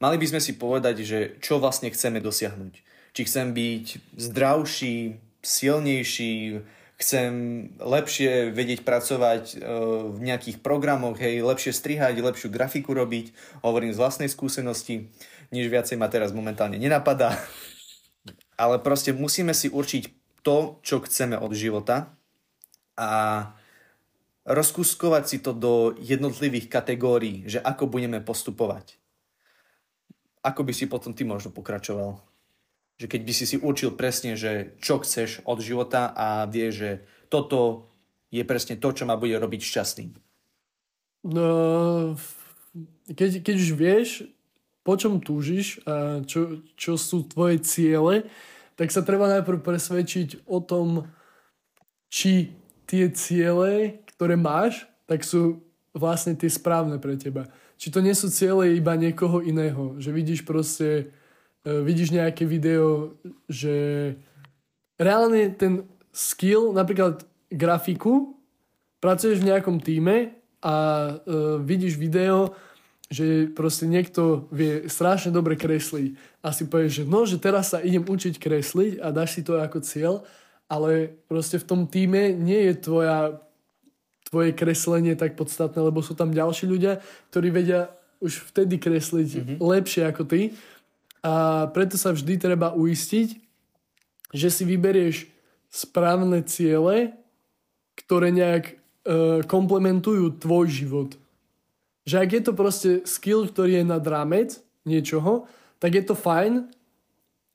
mali 0.00 0.16
by 0.16 0.26
sme 0.32 0.40
si 0.40 0.56
povedať, 0.56 1.04
že 1.04 1.18
čo 1.44 1.60
vlastne 1.60 1.92
chceme 1.92 2.24
dosiahnuť. 2.24 2.74
Či 3.14 3.22
chcem 3.28 3.52
byť 3.52 3.86
zdravší, 4.16 5.20
silnejší, 5.44 6.64
chcem 6.96 7.32
lepšie 7.76 8.48
vedieť 8.56 8.80
pracovať 8.80 9.60
uh, 9.60 10.08
v 10.08 10.18
nejakých 10.24 10.64
programoch, 10.64 11.20
hej, 11.20 11.44
lepšie 11.44 11.76
strihať, 11.76 12.16
lepšiu 12.16 12.48
grafiku 12.48 12.96
robiť, 12.96 13.36
hovorím 13.60 13.92
z 13.92 14.00
vlastnej 14.00 14.30
skúsenosti, 14.32 15.12
nič 15.54 15.70
viacej 15.70 15.94
ma 15.94 16.10
teraz 16.10 16.34
momentálne 16.34 16.74
nenapadá. 16.74 17.38
Ale 18.62 18.82
proste 18.82 19.14
musíme 19.14 19.54
si 19.54 19.70
určiť 19.70 20.10
to, 20.42 20.82
čo 20.82 20.98
chceme 21.06 21.38
od 21.38 21.54
života 21.54 22.18
a 22.98 23.10
rozkuskovať 24.44 25.24
si 25.24 25.38
to 25.40 25.56
do 25.56 25.96
jednotlivých 25.96 26.68
kategórií, 26.68 27.48
že 27.48 27.62
ako 27.64 27.88
budeme 27.88 28.20
postupovať. 28.20 29.00
Ako 30.44 30.60
by 30.62 30.72
si 30.76 30.84
potom 30.84 31.16
ty 31.16 31.24
možno 31.24 31.48
pokračoval? 31.48 32.20
Že 33.00 33.06
keď 33.08 33.20
by 33.24 33.32
si 33.32 33.44
si 33.48 33.56
určil 33.56 33.96
presne, 33.96 34.36
že 34.36 34.76
čo 34.78 35.00
chceš 35.00 35.40
od 35.48 35.64
života 35.64 36.12
a 36.12 36.44
vie, 36.44 36.68
že 36.68 37.08
toto 37.32 37.88
je 38.28 38.44
presne 38.44 38.76
to, 38.76 38.92
čo 38.92 39.08
ma 39.08 39.16
bude 39.16 39.34
robiť 39.40 39.60
šťastným. 39.64 40.12
No, 41.24 41.48
keď, 43.08 43.40
keď 43.40 43.56
už 43.56 43.70
vieš, 43.72 44.08
po 44.84 44.94
čom 45.00 45.18
túžiš 45.18 45.80
a 45.88 46.20
čo, 46.28 46.60
čo 46.76 47.00
sú 47.00 47.24
tvoje 47.24 47.64
ciele, 47.64 48.28
tak 48.76 48.92
sa 48.92 49.00
treba 49.00 49.32
najprv 49.32 49.64
presvedčiť 49.64 50.44
o 50.44 50.60
tom, 50.60 51.08
či 52.12 52.52
tie 52.84 53.08
ciele, 53.10 54.04
ktoré 54.14 54.36
máš, 54.36 54.86
tak 55.08 55.24
sú 55.24 55.64
vlastne 55.96 56.36
tie 56.36 56.50
správne 56.52 57.00
pre 57.00 57.16
teba. 57.16 57.48
Či 57.80 57.90
to 57.90 58.04
nie 58.04 58.14
sú 58.14 58.30
ciele 58.30 58.76
iba 58.76 58.94
niekoho 58.94 59.42
iného. 59.42 59.98
Že 59.98 60.10
vidíš 60.14 60.40
proste, 60.46 61.10
uh, 61.64 61.82
vidíš 61.82 62.14
nejaké 62.14 62.46
video, 62.46 63.16
že 63.50 64.14
reálne 65.00 65.50
ten 65.54 65.86
skill, 66.14 66.70
napríklad 66.70 67.26
grafiku, 67.50 68.38
pracuješ 69.02 69.42
v 69.42 69.48
nejakom 69.54 69.82
týme 69.82 70.38
a 70.62 70.74
uh, 71.18 71.58
vidíš 71.62 71.98
video, 71.98 72.54
že 73.14 73.46
proste 73.54 73.86
niekto 73.86 74.50
vie 74.50 74.90
strašne 74.90 75.30
dobre 75.30 75.54
kresliť 75.54 76.42
a 76.42 76.50
si 76.50 76.66
povieš, 76.66 76.92
že 76.98 77.04
no, 77.06 77.22
že 77.22 77.38
teraz 77.38 77.70
sa 77.70 77.78
idem 77.78 78.02
učiť 78.02 78.42
kresliť 78.42 78.98
a 78.98 79.14
dáš 79.14 79.38
si 79.38 79.46
to 79.46 79.54
ako 79.62 79.78
cieľ, 79.86 80.26
ale 80.66 81.14
proste 81.30 81.62
v 81.62 81.68
tom 81.70 81.80
týme 81.86 82.34
nie 82.34 82.58
je 82.66 82.74
tvoja, 82.74 83.38
tvoje 84.26 84.50
kreslenie 84.50 85.14
tak 85.14 85.38
podstatné, 85.38 85.78
lebo 85.78 86.02
sú 86.02 86.18
tam 86.18 86.34
ďalší 86.34 86.66
ľudia, 86.66 86.98
ktorí 87.30 87.54
vedia 87.54 87.94
už 88.18 88.50
vtedy 88.50 88.82
kresliť 88.82 89.30
mm-hmm. 89.30 89.56
lepšie 89.62 90.02
ako 90.10 90.26
ty 90.26 90.58
a 91.22 91.66
preto 91.70 91.94
sa 91.94 92.10
vždy 92.10 92.34
treba 92.36 92.74
uistiť, 92.74 93.38
že 94.34 94.48
si 94.50 94.66
vyberieš 94.66 95.30
správne 95.70 96.42
ciele, 96.42 97.14
ktoré 97.94 98.34
nejak 98.34 98.64
e, 98.66 98.74
komplementujú 99.46 100.42
tvoj 100.42 100.66
život 100.66 101.10
že 102.04 102.20
ak 102.20 102.30
je 102.32 102.42
to 102.44 102.52
proste 102.52 102.90
skill, 103.08 103.48
ktorý 103.48 103.80
je 103.80 103.84
nad 103.84 104.04
rámec 104.04 104.60
niečoho, 104.84 105.48
tak 105.80 105.96
je 105.96 106.04
to 106.04 106.16
fajn, 106.16 106.68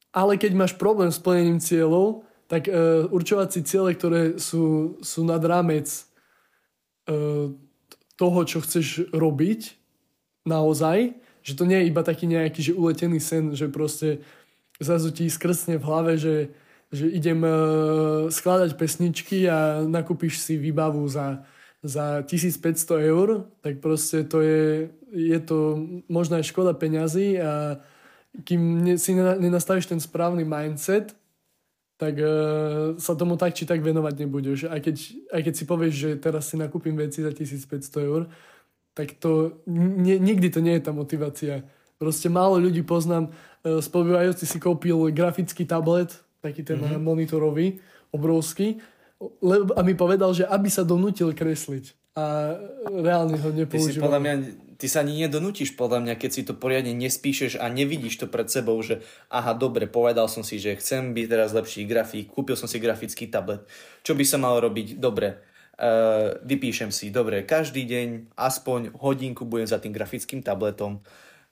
ale 0.10 0.42
keď 0.42 0.52
máš 0.58 0.74
problém 0.74 1.14
s 1.14 1.22
plnením 1.22 1.62
cieľov, 1.62 2.26
tak 2.50 2.66
uh, 2.66 3.06
určovať 3.14 3.48
si 3.54 3.62
ciele, 3.62 3.94
ktoré 3.94 4.42
sú, 4.42 4.98
sú 5.06 5.22
nad 5.22 5.42
rámec 5.46 5.86
uh, 5.86 7.54
toho, 8.18 8.40
čo 8.42 8.66
chceš 8.66 9.14
robiť 9.14 9.78
naozaj, 10.50 11.14
že 11.46 11.54
to 11.54 11.70
nie 11.70 11.86
je 11.86 11.90
iba 11.94 12.02
taký 12.02 12.26
nejaký 12.26 12.60
že 12.66 12.74
uletený 12.74 13.22
sen, 13.22 13.54
že 13.54 13.70
proste 13.70 14.26
zrazu 14.82 15.14
ti 15.14 15.30
skrsne 15.30 15.78
v 15.78 15.86
hlave, 15.86 16.18
že, 16.18 16.50
že 16.90 17.06
idem 17.06 17.46
uh, 17.46 17.54
skladať 18.34 18.74
pesničky 18.74 19.46
a 19.46 19.86
nakúpiš 19.86 20.42
si 20.42 20.58
výbavu 20.58 21.06
za 21.06 21.46
za 21.84 22.22
1500 22.28 23.08
eur, 23.08 23.48
tak 23.64 23.80
proste 23.80 24.28
to 24.28 24.44
je, 24.44 24.92
je 25.16 25.40
to 25.40 25.80
možno 26.12 26.36
aj 26.36 26.52
škoda 26.52 26.76
peňazí 26.76 27.40
a 27.40 27.80
kým 28.44 28.96
si 29.00 29.16
nenastavíš 29.16 29.90
ten 29.90 30.00
správny 30.00 30.44
mindset, 30.44 31.16
tak 32.00 32.16
uh, 32.20 32.96
sa 32.96 33.16
tomu 33.16 33.36
tak 33.36 33.56
či 33.56 33.68
tak 33.68 33.84
venovať 33.84 34.14
nebudeš. 34.24 34.60
Aj 34.72 34.80
keď, 34.80 34.96
aj 35.36 35.42
keď 35.44 35.54
si 35.56 35.64
povieš, 35.68 35.94
že 35.96 36.10
teraz 36.16 36.48
si 36.48 36.56
nakúpim 36.56 36.96
veci 36.96 37.20
za 37.20 37.32
1500 37.32 38.08
eur, 38.08 38.32
tak 38.96 39.20
to 39.20 39.64
nie, 39.68 40.16
nikdy 40.16 40.48
to 40.48 40.64
nie 40.64 40.80
je 40.80 40.84
tá 40.84 40.92
motivácia. 40.96 41.68
Proste 42.00 42.32
málo 42.32 42.56
ľudí 42.56 42.88
poznám, 42.88 43.32
uh, 43.68 43.84
spolubývajúci 43.84 44.48
si 44.48 44.58
kúpil 44.64 45.12
grafický 45.12 45.68
tablet, 45.68 46.12
taký 46.40 46.64
ten 46.64 46.80
mm-hmm. 46.80 47.04
monitorový, 47.04 47.84
obrovský, 48.16 48.80
lebo, 49.20 49.76
a 49.76 49.82
mi 49.84 49.96
povedal, 50.00 50.32
že 50.32 50.48
aby 50.48 50.72
sa 50.72 50.88
donútil 50.88 51.36
kresliť. 51.36 52.16
A 52.16 52.56
reálne 52.88 53.36
ho 53.36 53.50
nepoužíval. 53.52 53.92
Ty 53.92 53.96
si 53.96 54.04
podľa 54.04 54.22
mňa, 54.24 54.34
ty 54.80 54.88
sa 54.88 55.04
ani 55.04 55.28
nedonútiš 55.28 55.76
podľa 55.76 56.00
mňa, 56.04 56.14
keď 56.16 56.32
si 56.32 56.42
to 56.48 56.56
poriadne 56.56 56.92
nespíšeš 56.96 57.60
a 57.60 57.68
nevidíš 57.68 58.20
to 58.20 58.28
pred 58.32 58.48
sebou, 58.48 58.80
že 58.80 59.04
aha, 59.32 59.56
dobre, 59.56 59.88
povedal 59.88 60.32
som 60.32 60.44
si, 60.44 60.60
že 60.60 60.80
chcem 60.80 61.12
byť 61.12 61.26
teraz 61.28 61.52
lepší 61.52 61.84
grafik, 61.84 62.32
kúpil 62.32 62.56
som 62.56 62.68
si 62.68 62.80
grafický 62.80 63.28
tablet. 63.28 63.64
Čo 64.04 64.16
by 64.16 64.24
sa 64.24 64.40
malo 64.40 64.60
robiť? 64.64 65.00
Dobre, 65.00 65.40
uh, 65.80 66.40
vypíšem 66.44 66.92
si, 66.92 67.12
dobre, 67.12 67.44
každý 67.44 67.88
deň 67.88 68.36
aspoň 68.36 68.96
hodinku 69.00 69.44
budem 69.48 69.68
za 69.68 69.80
tým 69.80 69.92
grafickým 69.96 70.44
tabletom. 70.44 71.04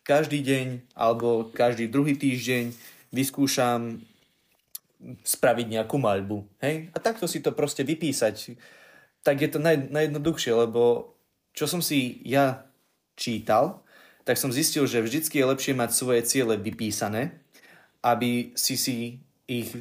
Každý 0.07 0.39
deň 0.39 0.95
alebo 0.95 1.51
každý 1.51 1.91
druhý 1.91 2.15
týždeň 2.15 2.71
vyskúšam 3.11 3.99
spraviť 5.23 5.67
nejakú 5.77 5.97
maľbu. 6.01 6.61
Hej? 6.61 6.89
A 6.93 6.97
takto 6.97 7.29
si 7.29 7.39
to 7.39 7.53
proste 7.53 7.85
vypísať, 7.85 8.57
tak 9.21 9.41
je 9.41 9.49
to 9.49 9.59
naj, 9.61 9.89
najjednoduchšie, 9.93 10.53
lebo 10.55 11.13
čo 11.53 11.65
som 11.69 11.81
si 11.81 12.21
ja 12.25 12.69
čítal, 13.17 13.81
tak 14.25 14.35
som 14.37 14.51
zistil, 14.51 14.85
že 14.85 15.01
vždycky 15.01 15.39
je 15.39 15.49
lepšie 15.49 15.73
mať 15.73 15.89
svoje 15.93 16.21
ciele 16.25 16.59
vypísané, 16.59 17.39
aby 18.03 18.53
si 18.53 18.75
si 18.75 18.97
ich 19.47 19.71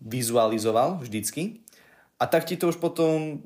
vizualizoval 0.00 1.02
vždycky 1.02 1.66
a 2.20 2.24
tak 2.28 2.46
ti 2.46 2.56
to 2.56 2.70
už 2.70 2.78
potom 2.78 3.42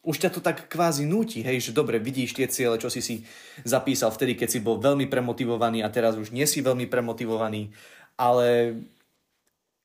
už 0.00 0.16
ťa 0.16 0.30
to 0.32 0.40
tak 0.40 0.64
kvázi 0.72 1.04
núti, 1.04 1.44
hej, 1.44 1.60
že 1.60 1.76
dobre, 1.76 2.00
vidíš 2.00 2.32
tie 2.32 2.48
ciele, 2.48 2.80
čo 2.80 2.88
si 2.88 3.04
si 3.04 3.20
zapísal 3.68 4.08
vtedy, 4.08 4.32
keď 4.32 4.48
si 4.48 4.60
bol 4.64 4.80
veľmi 4.80 5.04
premotivovaný 5.12 5.84
a 5.84 5.92
teraz 5.92 6.16
už 6.16 6.32
nie 6.32 6.48
si 6.48 6.64
veľmi 6.64 6.88
premotivovaný, 6.88 7.68
ale 8.16 8.80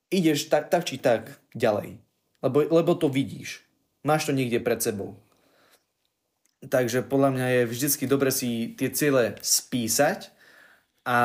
ideš 0.09 0.51
tak, 0.51 0.69
tak 0.69 0.85
či 0.85 1.01
tak 1.01 1.39
ďalej. 1.57 1.97
Lebo, 2.45 2.57
lebo 2.69 2.91
to 2.93 3.09
vidíš. 3.09 3.65
Máš 4.05 4.29
to 4.29 4.37
niekde 4.37 4.61
pred 4.61 4.77
sebou. 4.77 5.17
Takže 6.65 7.05
podľa 7.05 7.29
mňa 7.33 7.47
je 7.49 7.61
vždycky 7.69 8.03
dobre 8.05 8.29
si 8.29 8.73
tie 8.77 8.89
ciele 8.93 9.37
spísať 9.41 10.33
a 11.05 11.17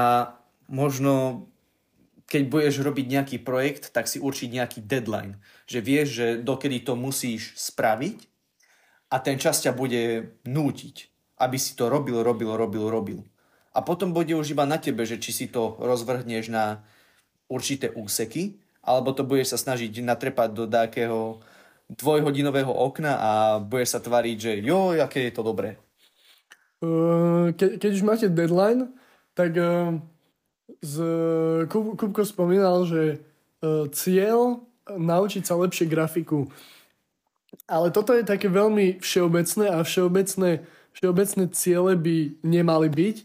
možno 0.69 1.47
keď 2.31 2.43
budeš 2.47 2.75
robiť 2.87 3.07
nejaký 3.11 3.37
projekt, 3.43 3.91
tak 3.91 4.07
si 4.07 4.23
určiť 4.23 4.49
nejaký 4.55 4.79
deadline. 4.87 5.43
Že 5.67 5.79
vieš, 5.83 6.09
že 6.15 6.27
dokedy 6.39 6.79
to 6.87 6.95
musíš 6.95 7.59
spraviť 7.59 8.31
a 9.11 9.19
ten 9.19 9.35
čas 9.35 9.59
ťa 9.59 9.75
bude 9.75 10.39
nútiť, 10.47 10.97
aby 11.43 11.57
si 11.59 11.75
to 11.75 11.91
robil, 11.91 12.23
robil, 12.23 12.55
robil, 12.55 12.87
robil. 12.87 13.21
A 13.75 13.83
potom 13.83 14.15
bude 14.15 14.31
už 14.39 14.55
iba 14.55 14.63
na 14.63 14.79
tebe, 14.79 15.03
že 15.03 15.19
či 15.19 15.35
si 15.35 15.47
to 15.51 15.75
rozvrhneš 15.83 16.55
na 16.55 16.87
určité 17.51 17.91
úseky 17.91 18.63
alebo 18.91 19.15
to 19.15 19.23
budeš 19.23 19.55
sa 19.55 19.59
snažiť 19.71 20.03
natrepať 20.03 20.51
do 20.51 20.65
nejakého 20.67 21.39
dvojhodinového 21.91 22.71
okna 22.71 23.13
a 23.19 23.33
budeš 23.63 23.99
sa 23.99 24.01
tváriť, 24.03 24.37
že 24.39 24.53
jo, 24.63 24.95
aké 24.95 25.31
je 25.31 25.35
to 25.35 25.43
dobré. 25.47 25.79
Ke, 27.55 27.77
keď 27.79 27.91
už 27.93 28.07
máte 28.07 28.27
deadline, 28.31 28.91
tak 29.35 29.55
z, 30.81 30.95
Kub, 31.69 31.99
Kubko 31.99 32.23
spomínal, 32.25 32.87
že 32.87 33.21
cieľ 33.93 34.65
naučiť 34.89 35.45
sa 35.45 35.55
lepšie 35.61 35.87
grafiku 35.87 36.49
Ale 37.69 37.91
toto 37.91 38.15
je 38.15 38.25
také 38.25 38.49
veľmi 38.49 39.03
všeobecné 39.03 39.67
a 39.71 39.85
všeobecné, 39.85 40.65
všeobecné 40.97 41.45
ciele 41.53 41.93
by 41.99 42.17
nemali 42.43 42.89
byť. 42.89 43.17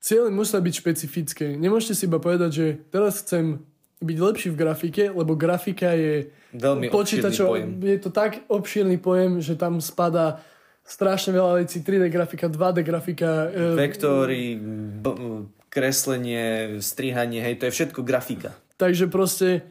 Ciele 0.00 0.28
musia 0.30 0.62
byť 0.62 0.74
špecifické. 0.76 1.46
Nemôžete 1.58 1.94
si 1.98 2.04
iba 2.06 2.22
povedať, 2.22 2.50
že 2.52 2.66
teraz 2.92 3.24
chcem 3.24 3.64
byť 4.02 4.18
lepší 4.20 4.48
v 4.52 4.56
grafike, 4.56 5.04
lebo 5.08 5.32
grafika 5.36 5.96
je 5.96 6.28
veľmi 6.52 6.92
počítačov, 6.92 7.48
pojem. 7.48 7.70
Je 7.80 7.98
to 8.00 8.10
tak 8.12 8.44
obšírny 8.48 9.00
pojem, 9.00 9.40
že 9.40 9.56
tam 9.56 9.80
spadá 9.80 10.44
strašne 10.84 11.32
veľa 11.32 11.64
vecí. 11.64 11.80
3D 11.80 12.12
grafika, 12.12 12.46
2D 12.46 12.84
grafika. 12.84 13.48
E, 13.48 13.74
Vektory, 13.74 14.60
b- 15.00 15.48
kreslenie, 15.72 16.76
strihanie, 16.80 17.40
hej, 17.40 17.56
to 17.60 17.68
je 17.68 17.72
všetko 17.72 18.00
grafika. 18.04 18.52
Takže 18.76 19.08
proste 19.08 19.64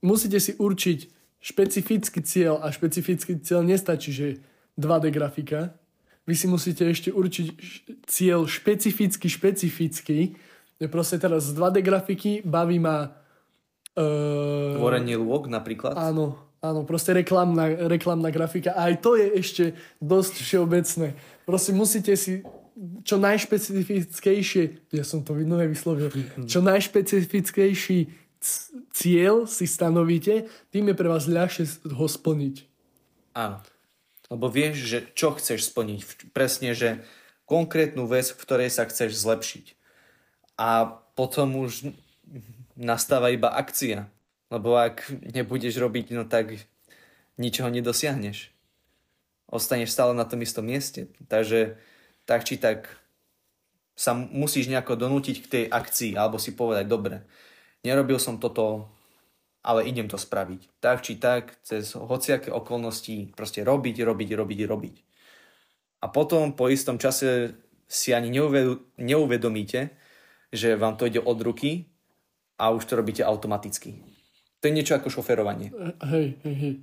musíte 0.00 0.40
si 0.40 0.56
určiť 0.56 0.98
špecifický 1.40 2.20
cieľ 2.24 2.64
a 2.64 2.72
špecifický 2.72 3.40
cieľ 3.44 3.60
nestačí, 3.62 4.10
že 4.12 4.26
2D 4.80 5.12
grafika. 5.12 5.76
Vy 6.26 6.34
si 6.34 6.50
musíte 6.50 6.82
ešte 6.88 7.14
určiť 7.14 7.46
cieľ 8.08 8.50
špecificky, 8.50 9.30
špecifický. 9.30 10.34
Proste 10.90 11.16
teraz 11.22 11.48
z 11.48 11.56
2D 11.56 11.84
grafiky 11.84 12.40
baví 12.42 12.80
ma... 12.80 13.14
Uh, 13.96 14.76
Tvorenie 14.76 15.16
lôk 15.16 15.48
napríklad? 15.48 15.96
Áno, 15.96 16.36
áno, 16.60 16.84
proste 16.84 17.16
reklamná, 17.16 17.88
reklamná 17.88 18.28
grafika. 18.28 18.76
A 18.76 18.92
aj 18.92 19.00
to 19.00 19.16
je 19.16 19.26
ešte 19.40 19.64
dosť 20.04 20.44
všeobecné. 20.44 21.16
Proste 21.48 21.72
musíte 21.72 22.12
si 22.12 22.44
čo 23.08 23.16
najšpecifickejšie, 23.16 24.92
ja 24.92 25.00
som 25.00 25.24
to 25.24 25.32
vidno 25.32 25.56
vyslovil, 25.56 26.12
čo 26.44 26.60
najšpecifickejší 26.60 28.12
cieľ 28.92 29.48
si 29.48 29.64
stanovíte, 29.64 30.52
tým 30.68 30.92
je 30.92 30.94
pre 30.94 31.08
vás 31.08 31.24
ľahšie 31.24 31.88
ho 31.88 32.06
splniť. 32.06 32.56
Áno. 33.32 33.64
Lebo 34.26 34.50
vieš, 34.50 34.84
že 34.84 34.98
čo 35.14 35.38
chceš 35.38 35.70
splniť. 35.70 36.34
Presne, 36.34 36.74
že 36.74 37.00
konkrétnu 37.46 38.10
vec, 38.10 38.28
v 38.34 38.42
ktorej 38.42 38.70
sa 38.74 38.84
chceš 38.84 39.16
zlepšiť. 39.22 39.66
A 40.58 40.98
potom 41.14 41.62
už 41.62 41.94
nastáva 42.76 43.32
iba 43.32 43.50
akcia. 43.50 44.06
Lebo 44.52 44.78
ak 44.78 45.10
nebudeš 45.34 45.80
robiť, 45.82 46.14
no 46.14 46.22
tak 46.28 46.60
ničoho 47.34 47.72
nedosiahneš. 47.72 48.54
Ostaneš 49.50 49.90
stále 49.90 50.14
na 50.14 50.22
tom 50.22 50.44
istom 50.44 50.62
mieste. 50.62 51.10
Takže 51.26 51.80
tak 52.28 52.46
či 52.46 52.60
tak 52.60 52.92
sa 53.96 54.12
musíš 54.12 54.68
nejako 54.68 54.94
donútiť 54.94 55.36
k 55.40 55.50
tej 55.50 55.64
akcii, 55.72 56.12
alebo 56.20 56.36
si 56.36 56.52
povedať, 56.52 56.84
dobre, 56.84 57.24
nerobil 57.80 58.20
som 58.20 58.36
toto, 58.36 58.92
ale 59.64 59.88
idem 59.88 60.04
to 60.06 60.20
spraviť. 60.20 60.78
Tak 60.84 61.00
či 61.00 61.16
tak, 61.16 61.56
cez 61.64 61.96
hociaké 61.96 62.52
okolnosti, 62.52 63.32
proste 63.32 63.64
robiť, 63.64 64.04
robiť, 64.04 64.30
robiť, 64.36 64.60
robiť. 64.68 64.96
A 66.04 66.12
potom 66.12 66.52
po 66.52 66.68
istom 66.68 67.00
čase 67.00 67.56
si 67.88 68.12
ani 68.12 68.28
neuvedomíte, 69.00 69.96
že 70.52 70.76
vám 70.76 71.00
to 71.00 71.08
ide 71.08 71.18
od 71.18 71.38
ruky 71.40 71.88
a 72.58 72.64
už 72.72 72.84
to 72.84 72.96
robíte 72.96 73.22
automaticky. 73.24 74.00
To 74.60 74.64
je 74.68 74.72
niečo 74.72 74.96
ako 74.96 75.12
šoferovanie. 75.12 75.70
Hej, 76.02 76.40
hej, 76.42 76.56
hej. 76.56 76.74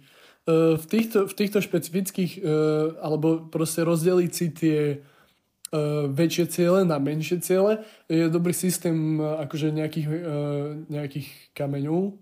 E, 0.46 0.78
v 0.78 0.86
týchto, 0.86 1.26
v 1.26 1.34
týchto 1.34 1.60
špecifických, 1.60 2.40
e, 2.40 2.42
alebo 3.02 3.50
proste 3.50 3.82
rozdeliť 3.82 4.32
si 4.32 4.48
tie 4.54 4.80
uh, 5.74 6.06
väčšie 6.06 6.46
ciele 6.54 6.80
na 6.86 7.02
menšie 7.02 7.42
ciele. 7.42 7.82
Je 8.06 8.30
dobrý 8.30 8.54
systém 8.54 9.18
akože 9.18 9.74
nejakých, 9.74 10.08
nejakých 10.86 11.28
kameňov. 11.58 12.14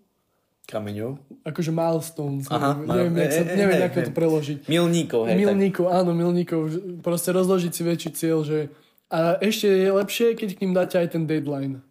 Kameňov? 0.72 1.20
Akože 1.44 1.72
milestones. 1.76 2.48
Aha, 2.48 2.80
neviem, 2.80 3.12
neviem, 3.12 3.28
e, 3.28 3.44
e, 3.44 3.58
neviem 3.60 3.82
e, 3.82 3.86
ako 3.92 3.98
to 4.08 4.12
preložiť. 4.16 4.58
Milníkov. 4.72 5.28
Hej, 5.28 5.38
milníkov, 5.44 5.86
tak. 5.92 5.98
áno, 6.00 6.12
milníkov. 6.16 6.60
Proste 7.04 7.36
rozložiť 7.36 7.72
si 7.76 7.82
väčší 7.84 8.10
cieľ, 8.16 8.40
že 8.48 8.72
a 9.12 9.36
ešte 9.44 9.68
je 9.68 9.92
lepšie, 9.92 10.28
keď 10.40 10.50
k 10.56 10.62
ním 10.64 10.72
dáte 10.72 10.96
aj 10.96 11.20
ten 11.20 11.28
deadline. 11.28 11.84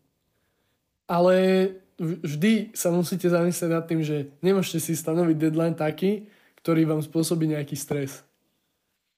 Ale 1.10 1.34
vždy 1.98 2.70
sa 2.72 2.94
musíte 2.94 3.26
zamyslieť 3.26 3.70
nad 3.70 3.84
tým, 3.84 4.00
že 4.06 4.30
nemôžete 4.40 4.78
si 4.78 4.92
stanoviť 4.94 5.36
deadline 5.36 5.74
taký, 5.74 6.30
ktorý 6.62 6.86
vám 6.86 7.02
spôsobí 7.02 7.50
nejaký 7.50 7.74
stres. 7.74 8.22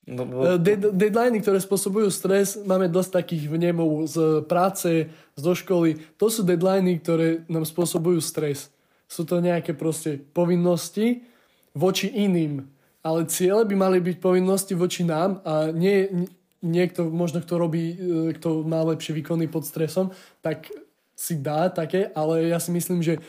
No, 0.03 0.27
no. 0.27 0.59
Dead, 0.59 0.83
deadliny, 0.91 1.39
ktoré 1.39 1.63
spôsobujú 1.63 2.11
stres, 2.11 2.59
máme 2.59 2.91
dosť 2.91 3.23
takých 3.23 3.47
vnemov 3.47 4.11
z 4.11 4.43
práce, 4.51 5.07
zo 5.39 5.53
školy. 5.55 6.03
To 6.19 6.27
sú 6.27 6.43
deadliny, 6.43 6.99
ktoré 6.99 7.47
nám 7.47 7.63
spôsobujú 7.63 8.19
stres. 8.19 8.75
Sú 9.07 9.23
to 9.23 9.39
nejaké 9.39 9.79
proste 9.79 10.19
povinnosti 10.19 11.23
voči 11.71 12.11
iným. 12.11 12.67
Ale 13.07 13.31
ciele 13.31 13.63
by 13.63 13.75
mali 13.79 13.99
byť 14.03 14.17
povinnosti 14.19 14.75
voči 14.75 15.07
nám 15.07 15.39
a 15.47 15.71
nie 15.71 16.11
niekto, 16.63 17.11
možno 17.11 17.43
kto 17.43 17.59
robí, 17.59 17.85
e, 17.95 17.97
kto 18.39 18.63
má 18.63 18.87
lepšie 18.87 19.19
výkony 19.19 19.51
pod 19.51 19.67
stresom, 19.67 20.15
tak 20.39 20.71
si 21.23 21.39
dá 21.39 21.71
také, 21.71 22.11
ale 22.19 22.51
ja 22.51 22.59
si 22.59 22.75
myslím, 22.75 22.99
že 22.99 23.15
e, 23.15 23.21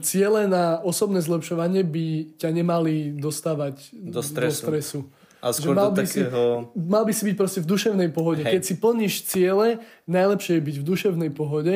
ciele 0.00 0.48
na 0.48 0.80
osobné 0.80 1.20
zlepšovanie 1.20 1.84
by 1.84 2.40
ťa 2.40 2.48
nemali 2.56 3.12
dostávať 3.12 3.92
do 3.92 4.24
stresu. 4.24 4.64
Do 4.64 4.64
stresu. 4.64 5.00
A 5.38 5.52
skôr 5.52 5.76
mal, 5.76 5.92
by 5.92 6.08
takého... 6.08 6.72
si, 6.72 6.80
mal 6.88 7.04
by 7.04 7.12
si 7.12 7.22
byť 7.28 7.36
proste 7.36 7.60
v 7.60 7.68
duševnej 7.68 8.10
pohode. 8.10 8.42
Hej. 8.42 8.58
Keď 8.58 8.62
si 8.64 8.74
plníš 8.80 9.14
ciele, 9.28 9.78
najlepšie 10.08 10.58
je 10.58 10.66
byť 10.66 10.76
v 10.80 10.88
duševnej 10.88 11.30
pohode 11.30 11.74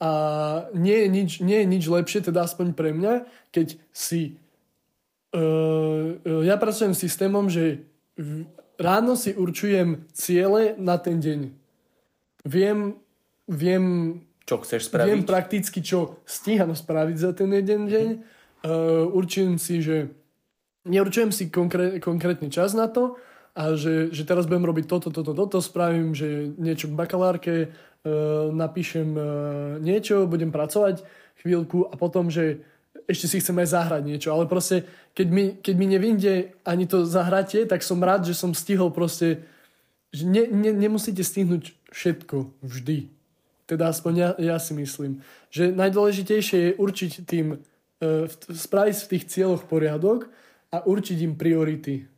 a 0.00 0.12
nie 0.72 0.96
je 0.96 1.08
nič, 1.12 1.30
nie 1.44 1.60
je 1.60 1.66
nič 1.68 1.84
lepšie, 1.86 2.24
teda 2.24 2.48
aspoň 2.48 2.72
pre 2.72 2.96
mňa, 2.96 3.28
keď 3.52 3.76
si... 3.92 4.40
Uh, 5.30 6.18
ja 6.42 6.58
pracujem 6.58 6.90
s 6.90 7.06
systémom, 7.06 7.46
že 7.46 7.86
ráno 8.80 9.14
si 9.14 9.30
určujem 9.36 10.08
ciele 10.10 10.74
na 10.80 10.98
ten 10.98 11.22
deň. 11.22 11.54
Viem, 12.42 12.98
viem 13.46 13.84
čo 14.50 14.58
chceš 14.66 14.90
spraviť? 14.90 15.06
Viem 15.14 15.22
prakticky, 15.22 15.78
čo 15.78 16.18
stíham 16.26 16.74
spraviť 16.74 17.16
za 17.22 17.30
ten 17.30 17.54
jeden 17.54 17.86
deň. 17.86 18.08
Uh, 18.60 19.06
určujem 19.14 19.54
si, 19.62 19.78
že 19.78 20.10
neurčujem 20.90 21.30
si 21.30 21.46
konkré, 21.54 22.02
konkrétny 22.02 22.50
čas 22.50 22.74
na 22.74 22.90
to 22.90 23.14
a 23.54 23.78
že, 23.78 24.10
že 24.10 24.26
teraz 24.26 24.50
budem 24.50 24.66
robiť 24.66 24.86
toto, 24.90 25.14
toto, 25.14 25.34
toto, 25.34 25.58
spravím, 25.62 26.14
že 26.14 26.54
niečo 26.56 26.88
k 26.88 26.96
bakalárke, 26.96 27.54
e, 27.66 27.68
napíšem 28.54 29.10
e, 29.18 29.22
niečo, 29.82 30.30
budem 30.30 30.54
pracovať 30.54 31.02
chvíľku 31.42 31.90
a 31.90 31.98
potom, 31.98 32.30
že 32.30 32.62
ešte 33.10 33.26
si 33.26 33.36
chcem 33.42 33.58
aj 33.58 33.74
zahrať 33.74 34.02
niečo, 34.06 34.30
ale 34.30 34.46
proste 34.46 34.86
keď 35.18 35.26
mi, 35.28 35.44
keď 35.58 35.74
mi 35.74 35.86
nevinde 35.90 36.32
ani 36.62 36.86
to 36.86 37.02
zahratie, 37.02 37.66
tak 37.66 37.82
som 37.82 37.98
rád, 37.98 38.22
že 38.22 38.38
som 38.38 38.54
stihol 38.54 38.94
proste, 38.94 39.42
že 40.14 40.22
ne, 40.30 40.46
ne, 40.46 40.70
nemusíte 40.70 41.26
stihnúť 41.26 41.74
všetko 41.90 42.62
vždy. 42.62 43.19
Teda 43.70 43.94
aspoň 43.94 44.12
ja, 44.18 44.30
ja 44.42 44.56
si 44.58 44.74
myslím, 44.74 45.22
že 45.46 45.70
najdôležitejšie 45.70 46.58
je 46.58 46.72
určiť 46.74 47.12
tým, 47.22 47.54
e, 47.54 48.26
spraviť 48.50 48.96
v 49.06 49.10
tých 49.14 49.24
cieľoch 49.30 49.70
poriadok 49.70 50.26
a 50.74 50.82
určiť 50.82 51.18
im 51.22 51.38
priority. 51.38 52.10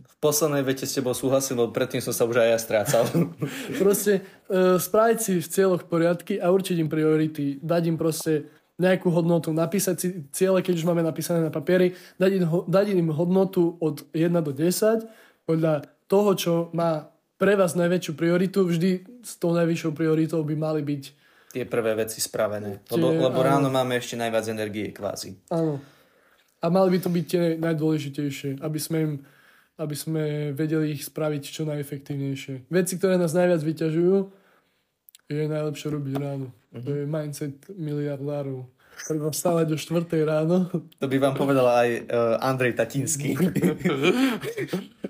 V 0.00 0.16
poslednej 0.16 0.64
vete 0.64 0.88
s 0.88 0.96
tebou 0.96 1.12
súhlasím, 1.12 1.60
lebo 1.60 1.76
predtým 1.76 2.00
som 2.00 2.16
sa 2.16 2.24
už 2.24 2.40
aj 2.40 2.48
ja 2.48 2.58
strácal. 2.58 3.04
proste 3.82 4.24
uh, 4.48 4.80
spraviť 4.80 5.18
si 5.20 5.32
v 5.42 5.50
cieľoch 5.50 5.84
poriadky 5.90 6.40
a 6.40 6.48
určiť 6.48 6.78
im 6.80 6.88
priority. 6.88 7.60
Dať 7.60 7.82
im 7.92 7.98
proste 8.00 8.48
nejakú 8.80 9.12
hodnotu, 9.12 9.52
napísať 9.52 9.96
si 9.98 10.08
ciele, 10.32 10.64
keď 10.64 10.80
už 10.80 10.88
máme 10.88 11.04
napísané 11.04 11.44
na 11.44 11.52
papieri, 11.52 11.92
dať 12.16 12.30
im, 12.38 12.44
dať 12.64 12.86
im 12.96 13.12
hodnotu 13.12 13.76
od 13.76 14.08
1 14.16 14.32
do 14.40 14.52
10 14.56 15.04
podľa 15.44 15.84
toho, 16.08 16.30
čo 16.32 16.52
má 16.72 17.11
pre 17.42 17.58
vás 17.58 17.74
najväčšiu 17.74 18.14
prioritu. 18.14 18.62
Vždy 18.62 19.02
s 19.26 19.34
tou 19.42 19.50
najvyššou 19.50 19.90
prioritou 19.98 20.46
by 20.46 20.54
mali 20.54 20.86
byť 20.86 21.02
tie 21.50 21.66
prvé 21.66 21.98
veci 21.98 22.22
spravené. 22.22 22.86
Lebo, 22.94 23.10
lebo 23.10 23.42
ráno 23.42 23.66
máme 23.66 23.98
ešte 23.98 24.14
najviac 24.14 24.46
energie 24.46 24.94
kvázi. 24.94 25.34
Áno. 25.50 25.82
A 26.62 26.70
mali 26.70 26.94
by 26.94 26.98
to 27.02 27.10
byť 27.10 27.24
tie 27.26 27.44
najdôležitejšie, 27.58 28.62
aby 28.62 28.78
sme, 28.78 28.98
im, 29.02 29.12
aby 29.76 29.96
sme 29.98 30.22
vedeli 30.54 30.94
ich 30.94 31.02
spraviť 31.02 31.42
čo 31.42 31.66
najefektívnejšie. 31.66 32.70
Veci, 32.70 32.94
ktoré 32.96 33.18
nás 33.18 33.34
najviac 33.34 33.58
vyťažujú, 33.58 34.16
je 35.26 35.44
najlepšie 35.50 35.88
robiť 35.90 36.14
ráno. 36.22 36.46
Uh-huh. 36.72 36.84
To 36.86 36.90
je 36.94 37.04
mindset 37.04 37.58
miliardárov. 37.74 38.70
Treba 39.02 39.34
vstávať 39.34 39.66
do 39.66 39.76
4 39.76 40.06
ráno. 40.22 40.70
To 41.02 41.06
by 41.10 41.16
vám 41.18 41.34
povedal 41.34 41.66
aj 41.66 41.88
uh, 42.06 42.38
Andrej 42.38 42.78
Tatinský. 42.78 43.34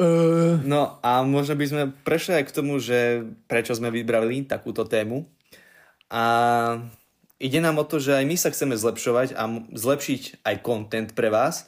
uh... 0.00 0.60
No 0.62 1.00
a 1.00 1.24
možno 1.26 1.56
by 1.56 1.66
sme 1.66 1.82
prešli 2.04 2.40
aj 2.40 2.44
k 2.48 2.56
tomu, 2.56 2.80
že 2.80 3.26
prečo 3.50 3.72
sme 3.76 3.92
vybrali 3.92 4.44
takúto 4.44 4.84
tému. 4.84 5.28
A 6.12 6.24
ide 7.42 7.58
nám 7.58 7.82
o 7.82 7.88
to, 7.88 7.98
že 7.98 8.16
aj 8.16 8.24
my 8.24 8.36
sa 8.38 8.52
chceme 8.54 8.78
zlepšovať 8.78 9.34
a 9.34 9.42
zlepšiť 9.74 10.46
aj 10.46 10.56
content 10.62 11.10
pre 11.12 11.28
vás, 11.28 11.66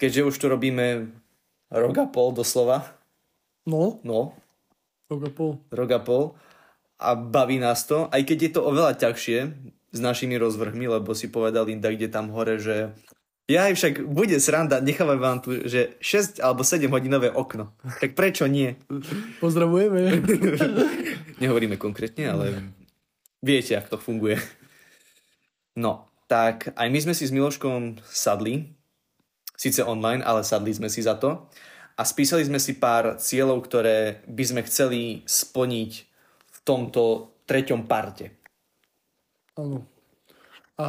keďže 0.00 0.26
už 0.32 0.34
tu 0.40 0.46
robíme 0.48 1.12
rok 1.70 1.96
a 2.00 2.06
pol 2.08 2.32
doslova. 2.32 2.96
No. 3.66 3.98
No. 4.06 4.32
Rok 5.10 5.22
a 5.26 5.30
pol. 5.30 5.52
Rok 5.70 5.90
a 5.90 6.00
pol. 6.00 6.24
A 6.96 7.12
baví 7.12 7.60
nás 7.60 7.84
to, 7.84 8.08
aj 8.08 8.24
keď 8.24 8.38
je 8.40 8.50
to 8.56 8.60
oveľa 8.64 8.96
ťažšie 8.96 9.38
s 9.92 9.98
našimi 10.00 10.40
rozvrhmi, 10.40 10.88
lebo 10.88 11.12
si 11.12 11.28
povedal 11.28 11.68
Linda, 11.68 11.92
kde 11.92 12.08
tam 12.08 12.32
hore, 12.32 12.56
že 12.56 12.96
Ja 13.46 13.70
však 13.70 14.10
bude 14.10 14.34
sranda, 14.42 14.82
nechávam 14.82 15.22
vám 15.22 15.38
tu, 15.38 15.54
že 15.70 15.94
6 16.02 16.42
alebo 16.42 16.66
7 16.66 16.90
hodinové 16.90 17.30
okno. 17.30 17.70
Tak 18.02 18.18
prečo 18.18 18.50
nie? 18.50 18.74
Pozdravujeme. 19.38 20.18
Nehovoríme 21.42 21.78
konkrétne, 21.78 22.26
ale 22.26 22.74
viete, 23.38 23.78
ak 23.78 23.86
to 23.86 24.02
funguje. 24.02 24.42
No, 25.78 26.10
tak 26.26 26.74
aj 26.74 26.88
my 26.90 26.98
sme 26.98 27.14
si 27.14 27.22
s 27.22 27.30
Miloškom 27.30 28.02
sadli, 28.02 28.74
síce 29.54 29.86
online, 29.86 30.26
ale 30.26 30.42
sadli 30.42 30.74
sme 30.74 30.90
si 30.90 31.06
za 31.06 31.14
to 31.14 31.46
a 31.94 32.02
spísali 32.02 32.42
sme 32.42 32.58
si 32.58 32.74
pár 32.74 33.14
cieľov, 33.22 33.62
ktoré 33.62 34.26
by 34.26 34.42
sme 34.42 34.60
chceli 34.66 35.22
splniť 35.22 35.92
v 36.50 36.58
tomto 36.66 37.30
treťom 37.46 37.86
parte. 37.86 38.34
Áno. 39.54 39.86
A 40.76 40.86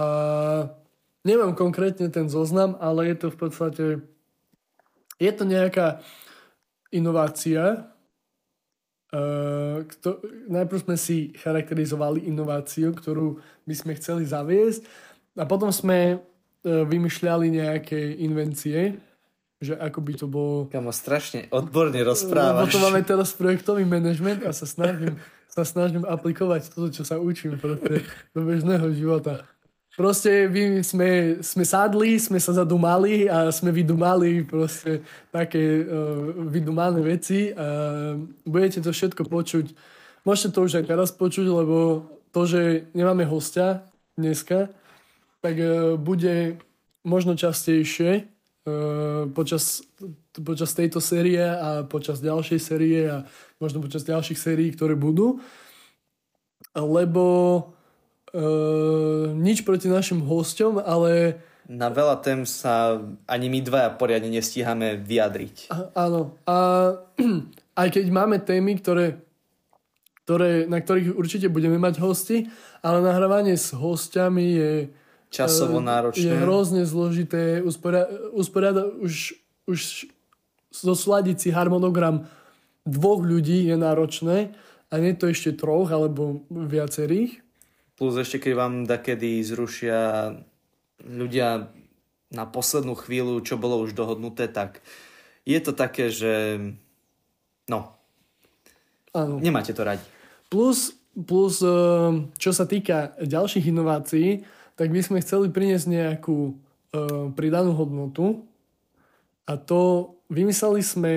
nemám 1.25 1.57
konkrétne 1.57 2.09
ten 2.11 2.27
zoznam, 2.27 2.75
ale 2.77 3.13
je 3.13 3.15
to 3.15 3.27
v 3.33 3.37
podstate 3.37 3.85
je 5.17 5.31
to 5.33 5.43
nejaká 5.45 6.01
inovácia. 6.93 7.89
Uh, 9.07 9.87
kto, 9.87 10.19
najprv 10.51 10.83
sme 10.83 10.97
si 10.99 11.31
charakterizovali 11.39 12.27
inováciu, 12.27 12.91
ktorú 12.91 13.39
by 13.63 13.75
sme 13.75 13.95
chceli 13.95 14.27
zaviesť 14.27 14.83
a 15.39 15.47
potom 15.47 15.71
sme 15.71 16.19
uh, 16.19 16.83
vymýšľali 16.83 17.47
nejaké 17.55 18.19
invencie, 18.19 18.99
že 19.63 19.79
ako 19.79 19.99
by 20.03 20.13
to 20.13 20.27
bolo... 20.27 20.55
Kamo, 20.67 20.91
strašne 20.91 21.47
odborne 21.55 21.97
rozprávaš. 22.03 22.67
Potom 22.67 22.83
máme 22.83 23.01
teraz 23.07 23.31
projektový 23.31 23.87
manažment 23.87 24.43
a 24.43 24.51
sa 24.51 24.67
snažím, 24.67 25.15
sa 25.47 25.63
snažím 25.63 26.03
aplikovať 26.03 26.67
to, 26.75 26.91
čo 26.91 27.07
sa 27.07 27.15
učím 27.15 27.55
proste 27.57 28.03
do 28.35 28.43
bežného 28.43 28.91
života. 28.91 29.47
Proste 29.97 30.45
my 30.45 30.85
sme, 30.85 31.41
sme 31.41 31.65
sadli, 31.65 32.21
sme 32.21 32.37
sa 32.37 32.53
zadumali 32.53 33.25
a 33.25 33.49
sme 33.49 33.73
vydumali 33.73 34.45
proste 34.45 35.01
také 35.33 35.81
uh, 35.81 36.37
vydumané 36.53 37.01
veci 37.01 37.49
a 37.49 38.13
budete 38.45 38.85
to 38.85 38.93
všetko 38.93 39.25
počuť. 39.25 39.73
Môžete 40.21 40.53
to 40.53 40.69
už 40.69 40.77
aj 40.77 40.85
teraz 40.85 41.09
počuť, 41.09 41.49
lebo 41.49 42.05
to, 42.29 42.45
že 42.45 42.85
nemáme 42.93 43.25
hostia 43.25 43.89
dneska, 44.13 44.69
tak 45.41 45.57
uh, 45.57 45.97
bude 45.97 46.61
možno 47.01 47.33
častejšie 47.33 48.29
uh, 48.69 49.25
počas, 49.33 49.81
počas 50.37 50.77
tejto 50.77 51.01
série 51.01 51.41
a 51.41 51.89
počas 51.89 52.21
ďalšej 52.21 52.59
série 52.61 53.01
a 53.09 53.25
možno 53.57 53.81
počas 53.81 54.05
ďalších 54.05 54.37
sérií, 54.37 54.69
ktoré 54.77 54.93
budú. 54.93 55.41
Lebo 56.77 57.25
Uh, 58.35 59.31
nič 59.39 59.63
proti 59.63 59.87
našim 59.87 60.19
hosťom, 60.19 60.83
ale... 60.83 61.39
Na 61.67 61.87
veľa 61.87 62.19
tém 62.23 62.43
sa 62.43 62.99
ani 63.27 63.47
my 63.47 63.59
dvaja 63.63 63.89
poriadne 63.95 64.31
nestíhame 64.31 64.99
vyjadriť. 64.99 65.71
A, 65.71 66.07
áno. 66.07 66.35
A 66.43 66.55
aj 67.81 67.87
keď 67.87 68.05
máme 68.11 68.43
témy, 68.43 68.79
ktoré, 68.79 69.23
ktoré, 70.27 70.67
na 70.67 70.83
ktorých 70.83 71.15
určite 71.15 71.47
budeme 71.47 71.79
mať 71.79 72.03
hosti, 72.03 72.51
ale 72.83 72.99
nahrávanie 72.99 73.55
s 73.55 73.71
hostiami 73.71 74.45
je... 74.59 74.71
Časovo 75.27 75.79
e, 75.79 75.87
náročné. 75.87 76.23
Je 76.23 76.31
hrozne 76.39 76.83
zložité. 76.83 77.63
Usporiada, 77.63 78.11
usporiada 78.35 78.83
už, 78.87 79.35
už 79.67 80.07
zosladiť 80.71 81.37
si 81.39 81.49
harmonogram 81.51 82.27
dvoch 82.87 83.23
ľudí 83.23 83.67
je 83.67 83.75
náročné 83.75 84.55
a 84.87 84.93
nie 84.99 85.15
to 85.15 85.27
ešte 85.27 85.59
troch 85.59 85.91
alebo 85.91 86.47
viacerých. 86.47 87.46
Plus 87.97 88.13
ešte, 88.13 88.37
keď 88.37 88.53
vám 88.53 88.73
dakedy 88.85 89.41
zrušia 89.41 90.31
ľudia 91.01 91.73
na 92.29 92.45
poslednú 92.45 92.93
chvíľu, 92.93 93.41
čo 93.41 93.57
bolo 93.57 93.81
už 93.81 93.97
dohodnuté, 93.97 94.45
tak 94.45 94.85
je 95.47 95.57
to 95.57 95.73
také, 95.73 96.13
že 96.13 96.61
no, 97.65 97.97
ano. 99.17 99.41
nemáte 99.41 99.73
to 99.73 99.81
radi. 99.81 100.03
Plus, 100.51 100.93
plus, 101.17 101.63
eh, 101.65 101.69
čo 102.37 102.51
sa 102.53 102.69
týka 102.69 103.17
ďalších 103.17 103.73
inovácií, 103.73 104.45
tak 104.77 104.93
by 104.93 105.01
sme 105.01 105.23
chceli 105.25 105.49
priniesť 105.49 105.89
nejakú 105.89 106.53
uh, 106.53 107.33
pridanú 107.33 107.73
hodnotu 107.73 108.45
a 109.49 109.57
to 109.57 110.13
vymysleli 110.29 110.85
sme 110.85 111.13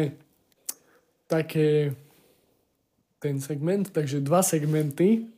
také 1.28 1.92
ten 3.20 3.36
segment, 3.36 3.92
takže 3.92 4.24
dva 4.24 4.40
segmenty 4.40 5.28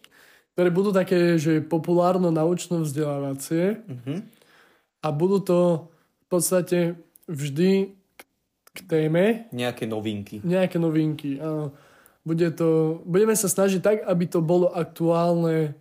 ktoré 0.53 0.69
budú 0.69 0.93
také, 0.93 1.41
že 1.41 1.65
populárno-naučno 1.65 2.85
vzdelávacie 2.85 3.81
uh-huh. 3.89 4.19
a 5.01 5.09
budú 5.09 5.39
to 5.41 5.61
v 5.89 6.27
podstate 6.29 6.79
vždy 7.25 7.97
k 8.73 8.79
téme. 8.89 9.49
Nejaké 9.53 9.85
novinky. 9.89 10.41
Nejaké 10.45 10.77
novinky, 10.77 11.41
áno. 11.41 11.73
Bude 12.23 12.55
to, 12.55 13.03
budeme 13.03 13.35
sa 13.35 13.51
snažiť 13.51 13.81
tak, 13.83 13.97
aby 14.07 14.25
to 14.31 14.39
bolo 14.39 14.71
aktuálne 14.71 15.75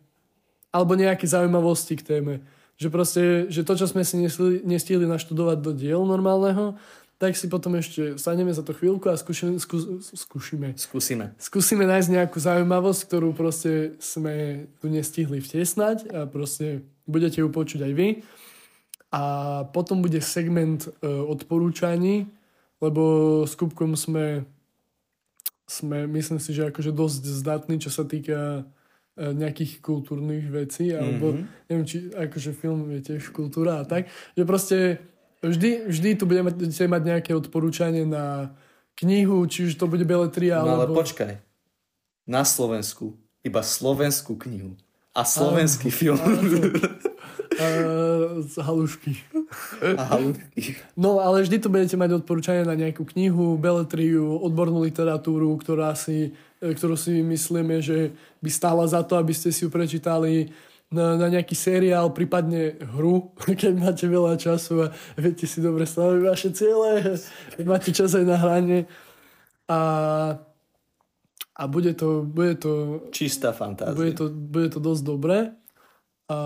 alebo 0.72 0.96
nejaké 0.96 1.28
zaujímavosti 1.28 2.00
k 2.00 2.08
téme. 2.08 2.34
Že 2.80 2.88
proste, 2.90 3.24
že 3.52 3.62
to, 3.62 3.78
čo 3.78 3.86
sme 3.86 4.02
si 4.02 4.18
nestihli, 4.18 4.64
nestihli 4.66 5.06
naštudovať 5.06 5.58
do 5.62 5.72
diel 5.76 6.02
normálneho, 6.02 6.80
tak 7.22 7.38
si 7.38 7.46
potom 7.46 7.78
ešte 7.78 8.18
sadneme 8.18 8.50
za 8.50 8.66
to 8.66 8.74
chvíľku 8.74 9.06
a 9.06 9.14
skúšime, 9.14 9.62
skú, 9.62 10.02
skúšime. 10.02 10.74
Skúsime. 10.74 11.38
Skúsime 11.38 11.86
nájsť 11.86 12.10
nejakú 12.18 12.42
zaujímavosť, 12.42 13.02
ktorú 13.06 13.38
proste 13.38 13.94
sme 14.02 14.66
tu 14.82 14.90
nestihli 14.90 15.38
vtesnať 15.38 16.10
a 16.10 16.26
proste 16.26 16.82
budete 17.06 17.46
ju 17.46 17.54
počuť 17.54 17.86
aj 17.86 17.94
vy. 17.94 18.10
A 19.14 19.24
potom 19.70 20.02
bude 20.02 20.18
segment 20.18 20.90
e, 20.90 20.90
odporúčaní, 21.06 22.26
lebo 22.82 23.46
s 23.46 23.54
Kupkom 23.54 23.94
sme, 23.94 24.50
sme, 25.70 26.10
myslím 26.10 26.42
si, 26.42 26.58
že 26.58 26.74
akože 26.74 26.90
dosť 26.90 27.22
zdatní, 27.22 27.78
čo 27.78 27.94
sa 27.94 28.02
týka 28.02 28.66
e, 29.14 29.30
nejakých 29.30 29.78
kultúrnych 29.86 30.50
vecí, 30.50 30.90
alebo 30.90 31.38
mm-hmm. 31.38 31.70
neviem, 31.70 31.86
či 31.86 32.10
akože 32.10 32.58
film 32.58 32.90
je 32.98 33.14
tiež 33.14 33.30
kultúra 33.30 33.78
a 33.78 33.86
tak, 33.86 34.10
že 34.34 34.42
proste 34.42 34.78
Vždy, 35.42 35.90
vždy 35.90 36.10
tu 36.22 36.30
budeme 36.30 36.54
mať 36.54 37.02
nejaké 37.02 37.34
odporúčanie 37.34 38.06
na 38.06 38.54
knihu, 39.02 39.42
či 39.50 39.74
už 39.74 39.74
to 39.74 39.90
bude 39.90 40.06
beletria, 40.06 40.62
no, 40.62 40.78
ale 40.78 40.86
alebo... 40.86 41.02
počkaj. 41.02 41.42
Na 42.30 42.46
Slovensku. 42.46 43.18
Iba 43.42 43.66
slovenskú 43.66 44.38
knihu. 44.38 44.78
A 45.18 45.26
slovenský 45.26 45.90
a, 45.90 45.96
film. 45.98 46.22
A, 47.52 47.68
z 48.48 48.56
halušky. 48.64 49.12
A 49.84 50.04
halušky. 50.16 50.80
No, 50.96 51.20
ale 51.20 51.44
vždy 51.44 51.58
tu 51.60 51.68
budete 51.68 52.00
mať 52.00 52.24
odporúčanie 52.24 52.64
na 52.64 52.80
nejakú 52.80 53.04
knihu, 53.12 53.60
beletriu, 53.60 54.40
odbornú 54.40 54.80
literatúru, 54.88 55.52
ktorá 55.60 55.92
si, 55.94 56.32
ktorú 56.64 56.96
si 56.96 57.20
myslíme, 57.20 57.84
že 57.84 58.16
by 58.40 58.50
stála 58.50 58.88
za 58.88 59.04
to, 59.04 59.20
aby 59.20 59.36
ste 59.36 59.52
si 59.52 59.68
ju 59.68 59.70
prečítali 59.70 60.54
na, 60.92 61.16
na 61.16 61.28
nejaký 61.32 61.56
seriál, 61.56 62.12
prípadne 62.12 62.76
hru, 62.96 63.32
keď 63.62 63.74
máte 63.80 64.06
veľa 64.06 64.36
času 64.36 64.86
a 64.86 64.88
viete 65.16 65.48
si 65.48 65.64
dobre 65.64 65.88
stanoviť 65.88 66.22
vaše 66.22 66.50
ciele, 66.52 67.16
máte 67.72 67.96
čas 67.96 68.12
aj 68.14 68.26
na 68.28 68.38
hranie. 68.38 68.86
A, 69.72 69.80
a 71.56 71.64
bude 71.72 71.96
to, 71.96 72.28
bude 72.28 72.60
to... 72.60 73.04
Čistá 73.16 73.56
fantázia. 73.56 73.96
Bude 73.96 74.14
to, 74.14 74.28
bude 74.28 74.68
to 74.68 74.84
dosť 74.84 75.04
dobré. 75.08 75.56
A 76.28 76.38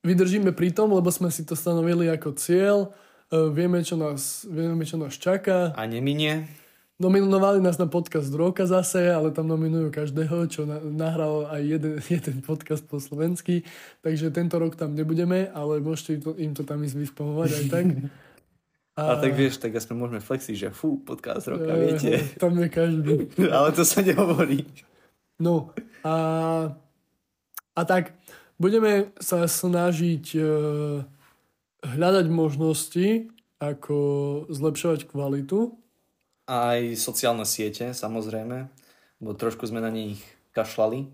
vydržíme 0.00 0.56
pri 0.56 0.72
tom, 0.72 0.96
lebo 0.96 1.12
sme 1.12 1.28
si 1.28 1.44
to 1.44 1.52
stanovili 1.52 2.08
ako 2.08 2.32
cieľ. 2.40 2.76
E, 3.28 3.52
vieme, 3.52 3.84
čo 3.84 4.00
nás, 4.00 4.48
vieme, 4.48 4.88
čo 4.88 4.96
nás 4.96 5.16
čaká. 5.20 5.76
A 5.76 5.84
neminie. 5.84 6.63
Nominovali 6.94 7.58
nás 7.58 7.74
na 7.74 7.90
podcast 7.90 8.30
roka 8.30 8.70
zase, 8.70 9.10
ale 9.10 9.34
tam 9.34 9.50
nominujú 9.50 9.90
každého, 9.90 10.46
čo 10.46 10.62
na, 10.62 10.78
nahral 10.78 11.50
aj 11.50 11.62
jeden, 11.66 11.94
jeden 12.22 12.38
podcast 12.38 12.86
po 12.86 13.02
slovensky. 13.02 13.66
Takže 14.06 14.30
tento 14.30 14.54
rok 14.62 14.78
tam 14.78 14.94
nebudeme, 14.94 15.50
ale 15.50 15.82
môžete 15.82 16.22
to, 16.22 16.38
im 16.38 16.54
to 16.54 16.62
tam 16.62 16.86
ísť 16.86 16.94
vyspomovať 16.94 17.50
aj 17.50 17.64
tak. 17.66 17.86
A, 18.94 19.02
a 19.10 19.14
tak 19.18 19.34
vieš, 19.34 19.58
tak 19.58 19.74
aspoň 19.74 19.94
môžeme 19.98 20.22
flexiť, 20.22 20.54
že 20.54 20.68
fú, 20.70 21.02
podcast 21.02 21.50
roka, 21.50 21.66
e, 21.66 21.78
viete. 21.82 22.14
Tam 22.38 22.54
je 22.54 22.68
každý. 22.70 23.26
ale 23.58 23.74
to 23.74 23.82
sa 23.82 23.98
nehovorí. 23.98 24.62
No 25.42 25.74
a, 26.06 26.14
a 27.74 27.82
tak 27.82 28.14
budeme 28.54 29.10
sa 29.18 29.50
snažiť 29.50 30.38
e, 30.38 30.42
hľadať 31.82 32.26
možnosti, 32.30 33.34
ako 33.58 33.96
zlepšovať 34.46 35.10
kvalitu 35.10 35.74
aj 36.44 37.00
sociálne 37.00 37.48
siete, 37.48 37.96
samozrejme, 37.96 38.68
bo 39.20 39.32
trošku 39.32 39.64
sme 39.64 39.80
na 39.80 39.88
nich 39.88 40.20
kašlali. 40.52 41.08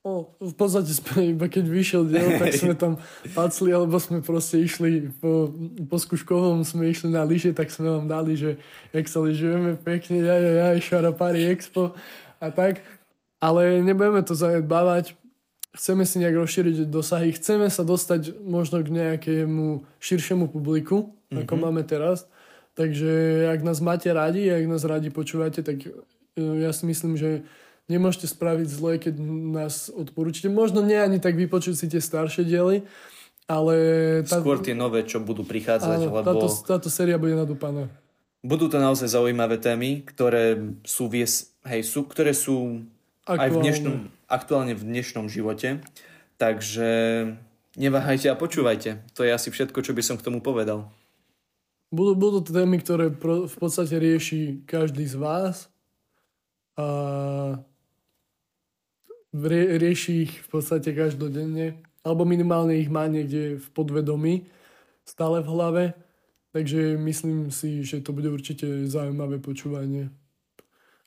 O, 0.00 0.32
v 0.40 0.54
podstate 0.56 0.88
sme 0.96 1.36
iba 1.36 1.44
keď 1.44 1.64
vyšiel 1.68 2.08
diel, 2.08 2.40
tak 2.40 2.56
sme 2.56 2.72
tam 2.72 2.96
pacli, 3.36 3.68
alebo 3.68 4.00
sme 4.00 4.24
proste 4.24 4.56
išli 4.64 5.12
po, 5.20 5.52
po 5.84 5.96
skúškovom, 6.00 6.64
sme 6.64 6.88
išli 6.88 7.12
na 7.12 7.20
lyže, 7.20 7.52
tak 7.52 7.68
sme 7.68 7.92
vám 7.92 8.08
dali, 8.08 8.32
že 8.32 8.56
jak 8.96 9.04
sa 9.12 9.20
lyžujeme 9.20 9.76
pekne, 9.76 10.24
ja, 10.24 10.40
ja, 10.40 10.52
ja, 10.72 10.80
Šarapari 10.80 11.44
Expo 11.52 11.92
a 12.40 12.48
tak. 12.48 12.80
Ale 13.44 13.84
nebudeme 13.84 14.24
to 14.24 14.32
zanedbávať. 14.32 15.16
chceme 15.76 16.08
si 16.08 16.16
nejak 16.16 16.36
rozšíriť 16.36 16.88
dosahy, 16.88 17.36
chceme 17.36 17.68
sa 17.68 17.84
dostať 17.84 18.40
možno 18.40 18.80
k 18.80 18.88
nejakému 18.88 19.84
širšiemu 20.00 20.48
publiku, 20.48 21.12
mm-hmm. 21.12 21.44
ako 21.44 21.54
mhm. 21.56 21.60
máme 21.60 21.82
teraz. 21.84 22.24
Takže 22.78 23.44
ak 23.50 23.60
nás 23.66 23.82
máte 23.82 24.08
radi, 24.14 24.46
ak 24.46 24.66
nás 24.70 24.86
radi 24.86 25.10
počúvate, 25.10 25.60
tak 25.60 25.82
e, 25.84 25.90
ja 26.38 26.70
si 26.70 26.86
myslím, 26.86 27.18
že 27.18 27.42
nemôžete 27.90 28.30
spraviť 28.30 28.68
zle, 28.70 28.92
keď 29.02 29.14
nás 29.54 29.90
odporúčite. 29.90 30.46
Možno 30.46 30.80
nie 30.80 30.94
ani 30.94 31.18
tak 31.18 31.34
vypočuť 31.34 31.74
si 31.74 31.86
tie 31.90 31.98
staršie 31.98 32.46
diely, 32.46 32.86
ale... 33.50 33.74
Tá... 34.22 34.38
Skôr 34.38 34.62
tie 34.62 34.78
nové, 34.78 35.02
čo 35.02 35.18
budú 35.18 35.42
prichádzať, 35.42 35.98
áno, 36.06 36.22
lebo... 36.22 36.26
Táto, 36.26 36.46
táto 36.62 36.88
séria 36.88 37.18
bude 37.18 37.34
nadúpaná. 37.34 37.90
Budú 38.40 38.70
to 38.70 38.80
naozaj 38.80 39.10
zaujímavé 39.10 39.60
témy, 39.60 40.06
ktoré 40.06 40.56
sú, 40.86 41.10
vies, 41.10 41.52
hej, 41.66 41.84
sú, 41.84 42.08
ktoré 42.08 42.32
sú 42.32 42.86
aktuálne. 43.26 43.42
aj 43.42 43.48
v 43.50 43.56
dnešnom, 43.60 43.94
aktuálne 44.30 44.74
v 44.78 44.82
dnešnom 44.86 45.26
živote. 45.28 45.82
Takže 46.40 46.88
neváhajte 47.76 48.32
a 48.32 48.38
počúvajte. 48.38 49.04
To 49.12 49.28
je 49.28 49.30
asi 49.34 49.52
všetko, 49.52 49.84
čo 49.84 49.92
by 49.92 50.00
som 50.00 50.16
k 50.16 50.24
tomu 50.24 50.40
povedal. 50.40 50.88
Budú, 51.90 52.14
budú 52.14 52.38
to 52.38 52.54
témy, 52.54 52.78
ktoré 52.78 53.10
pro, 53.10 53.50
v 53.50 53.56
podstate 53.58 53.98
rieši 53.98 54.62
každý 54.62 55.10
z 55.10 55.18
vás 55.18 55.66
a 56.78 56.86
rie, 59.34 59.74
rieši 59.74 60.12
ich 60.30 60.32
v 60.46 60.48
podstate 60.54 60.94
každodenne, 60.94 61.82
alebo 62.06 62.22
minimálne 62.22 62.78
ich 62.78 62.86
má 62.86 63.10
niekde 63.10 63.58
v 63.58 63.66
podvedomí, 63.74 64.46
stále 65.02 65.42
v 65.42 65.50
hlave. 65.50 65.84
Takže 66.50 66.98
myslím 66.98 67.50
si, 67.54 67.86
že 67.86 68.02
to 68.02 68.10
bude 68.10 68.26
určite 68.26 68.86
zaujímavé 68.90 69.38
počúvanie. 69.38 70.10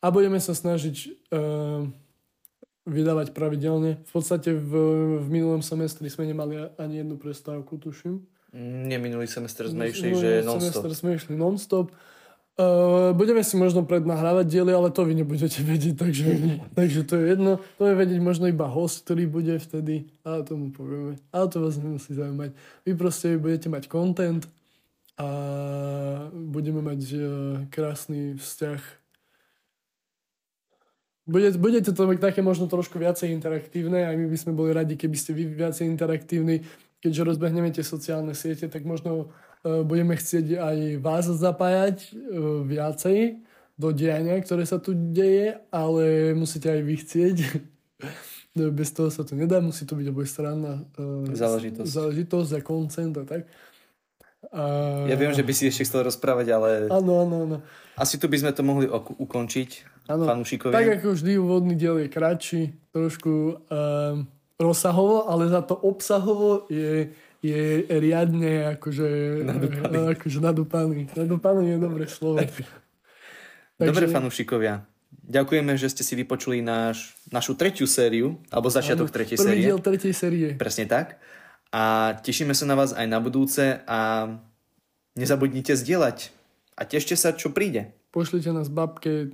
A 0.03 0.11
budeme 0.11 0.39
sa 0.39 0.55
snažiť 0.55 0.95
uh, 1.31 1.87
vydávať 2.87 3.31
pravidelne. 3.31 4.03
V 4.03 4.11
podstate 4.11 4.51
v, 4.51 4.71
v 5.19 5.27
minulom 5.31 5.63
semestri 5.63 6.11
sme 6.11 6.27
nemali 6.27 6.75
ani 6.75 7.03
jednu 7.03 7.15
prestávku, 7.15 7.79
tuším. 7.79 8.23
Neminulý 8.53 9.25
semestr 9.25 9.65
sme 9.65 9.89
išli, 9.89 10.13
že 10.13 10.29
non-stop. 10.45 10.85
semestr 10.85 10.91
sme 10.93 11.09
išli 11.17 11.33
non-stop. 11.33 11.89
Uh, 12.53 13.17
budeme 13.17 13.41
si 13.41 13.57
možno 13.57 13.81
prednahrávať 13.81 14.45
diely, 14.45 14.69
ale 14.77 14.93
to 14.93 15.01
vy 15.01 15.17
nebudete 15.17 15.57
vedieť, 15.65 15.97
takže, 15.97 16.25
takže 16.77 17.01
to 17.01 17.17
je 17.17 17.25
jedno. 17.33 17.51
To 17.81 17.89
je 17.89 17.97
vedieť 17.97 18.21
možno 18.21 18.45
iba 18.45 18.69
host, 18.69 19.09
ktorý 19.09 19.25
bude 19.25 19.57
vtedy, 19.57 20.05
ale 20.21 20.45
tomu 20.45 20.69
povieme. 20.69 21.17
Ale 21.33 21.49
to 21.49 21.65
vás 21.65 21.81
nemusí 21.81 22.13
zaujímať. 22.13 22.53
Vy 22.85 22.91
proste 22.93 23.41
budete 23.41 23.73
mať 23.73 23.89
content 23.89 24.45
a 25.17 25.27
budeme 26.29 26.85
mať 26.85 27.01
uh, 27.17 27.25
krásny 27.73 28.37
vzťah. 28.37 28.81
Bude, 31.25 31.57
budete 31.57 31.89
to 31.89 32.05
také 32.21 32.45
možno 32.45 32.69
trošku 32.69 33.01
viacej 33.01 33.33
interaktívne, 33.33 34.05
aj 34.05 34.13
my 34.13 34.27
by 34.29 34.37
sme 34.37 34.53
boli 34.53 34.75
radi, 34.77 34.93
keby 34.93 35.17
ste 35.17 35.33
vy 35.33 35.49
viacej 35.49 35.89
interaktívni 35.89 36.61
keďže 37.03 37.27
rozbehneme 37.35 37.67
tie 37.75 37.83
sociálne 37.83 38.31
siete, 38.31 38.71
tak 38.71 38.87
možno 38.87 39.27
uh, 39.27 39.83
budeme 39.83 40.15
chcieť 40.15 40.55
aj 40.55 40.77
vás 41.03 41.27
zapájať 41.27 42.15
uh, 42.15 42.63
viacej 42.63 43.43
do 43.75 43.91
diania, 43.91 44.39
ktoré 44.39 44.63
sa 44.63 44.79
tu 44.79 44.95
deje, 44.95 45.59
ale 45.67 46.31
musíte 46.31 46.71
aj 46.71 46.81
vy 46.81 46.95
chcieť. 47.03 47.37
Bez 48.79 48.95
toho 48.95 49.11
sa 49.11 49.27
to 49.27 49.35
nedá, 49.35 49.59
musí 49.59 49.83
to 49.83 49.99
byť 49.99 50.07
obojstranná 50.15 50.87
uh, 50.95 51.27
záležitosť. 51.27 51.89
záležitosť 51.91 52.51
a 52.55 52.61
koncent 52.63 53.13
a 53.19 53.25
tak. 53.27 53.43
A... 54.51 54.63
Ja 55.07 55.15
viem, 55.15 55.31
že 55.35 55.43
by 55.43 55.53
si 55.55 55.67
ešte 55.67 55.87
chcel 55.87 56.07
rozprávať, 56.07 56.47
ale... 56.55 56.69
Áno, 56.87 57.23
áno, 57.23 57.35
áno. 57.47 57.57
Asi 57.95 58.15
tu 58.19 58.27
by 58.27 58.37
sme 58.39 58.51
to 58.51 58.61
mohli 58.63 58.85
ok- 58.87 59.15
ukončiť, 59.19 59.69
ano, 60.11 60.23
fanúšikovia. 60.27 60.75
Tak 60.75 60.89
ako 60.99 61.07
vždy, 61.15 61.31
úvodný 61.39 61.73
diel 61.75 61.99
je 61.99 62.07
kratší, 62.07 62.63
trošku... 62.95 63.63
Uh, 63.67 64.23
rozsahovo, 64.59 65.29
ale 65.29 65.49
za 65.49 65.61
to 65.65 65.73
obsahovo 65.73 66.69
je, 66.69 67.09
je 67.41 67.83
riadne 67.89 68.77
akože 68.77 69.07
nadúpaný. 69.43 69.95
Akože 70.13 70.39
nadúpaný. 70.39 70.99
Nadúpaný 71.13 71.63
je 71.73 71.77
dobré 71.77 72.05
slovo. 72.05 72.37
Takže... 72.41 72.63
Dobre, 73.81 74.05
fanúšikovia. 74.07 74.85
Ďakujeme, 75.23 75.73
že 75.79 75.87
ste 75.89 76.03
si 76.03 76.13
vypočuli 76.19 76.59
náš, 76.59 77.15
našu 77.31 77.55
tretiu 77.55 77.87
sériu, 77.87 78.37
alebo 78.51 78.67
začiatok 78.69 79.07
ano, 79.09 79.15
tretej 79.15 79.37
série. 79.39 79.63
diel 79.65 79.79
tretej 79.79 80.13
série. 80.13 80.47
Presne 80.57 80.85
tak. 80.85 81.17
A 81.73 82.13
tešíme 82.21 82.53
sa 82.53 82.69
na 82.69 82.77
vás 82.77 82.93
aj 82.93 83.07
na 83.09 83.17
budúce 83.17 83.81
a 83.89 84.29
nezabudnite 85.17 85.73
zdieľať. 85.73 86.29
A 86.77 86.85
tešte 86.85 87.17
sa, 87.17 87.33
čo 87.33 87.53
príde. 87.53 87.93
Pošlite 88.13 88.53
nás 88.53 88.69
babke, 88.69 89.25
e, 89.25 89.27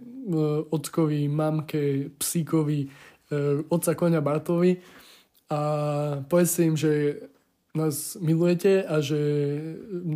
ockovi, 0.71 1.27
mamke, 1.27 2.15
psíkovi, 2.15 2.87
e, 2.87 2.87
otca 3.67 3.91
konia 3.95 4.23
Bartovi 4.23 4.79
a 5.49 5.59
povedzte 6.29 6.61
im, 6.65 6.77
že 6.77 7.25
nás 7.73 8.17
milujete 8.17 8.81
a 8.81 8.97
že 9.01 9.17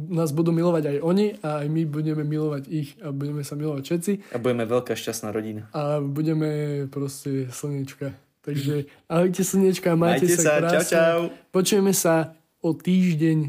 nás 0.10 0.34
budú 0.34 0.50
milovať 0.50 0.84
aj 0.89 0.98
oni 1.06 1.28
a 1.46 1.62
aj 1.62 1.67
my 1.69 1.82
budeme 1.86 2.26
milovať 2.26 2.63
ich 2.69 2.98
a 3.02 3.13
budeme 3.13 3.46
sa 3.46 3.54
milovať 3.54 3.84
všetci. 3.86 4.12
A 4.34 4.38
budeme 4.41 4.65
veľká 4.65 4.93
šťastná 4.98 5.30
rodina. 5.30 5.69
A 5.74 6.02
budeme 6.02 6.86
proste 6.89 7.50
slnečka. 7.54 8.17
Takže 8.43 8.89
ahojte 9.08 9.41
slnečka, 9.46 9.96
majte, 9.96 10.28
majte 10.28 10.36
sa, 10.36 10.41
sa 10.41 10.54
krásne. 10.60 10.78
Čau, 10.82 10.89
čau. 10.89 11.19
Počujeme 11.54 11.93
sa 11.96 12.36
o 12.60 12.76
týždeň 12.76 13.39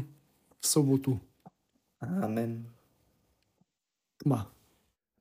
v 0.61 0.63
sobotu. 0.63 1.19
Amen. 1.99 2.69
Ma. 4.23 4.47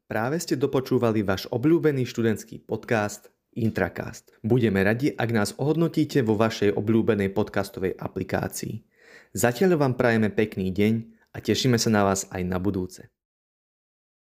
Práve 0.07 0.39
ste 0.39 0.55
dopočúvali 0.55 1.27
váš 1.27 1.51
obľúbený 1.51 2.07
študentský 2.07 2.63
podcast 2.63 3.34
Intracast. 3.57 4.35
Budeme 4.43 4.83
radi, 4.83 5.15
ak 5.15 5.31
nás 5.31 5.51
ohodnotíte 5.57 6.21
vo 6.27 6.35
vašej 6.35 6.75
obľúbenej 6.75 7.31
podcastovej 7.33 7.95
aplikácii. 7.97 8.83
Zatiaľ 9.35 9.79
vám 9.81 9.95
prajeme 9.99 10.31
pekný 10.31 10.71
deň 10.71 10.93
a 11.35 11.43
tešíme 11.43 11.79
sa 11.79 11.91
na 11.91 12.07
vás 12.07 12.27
aj 12.31 12.43
na 12.47 12.59
budúce. 12.63 13.11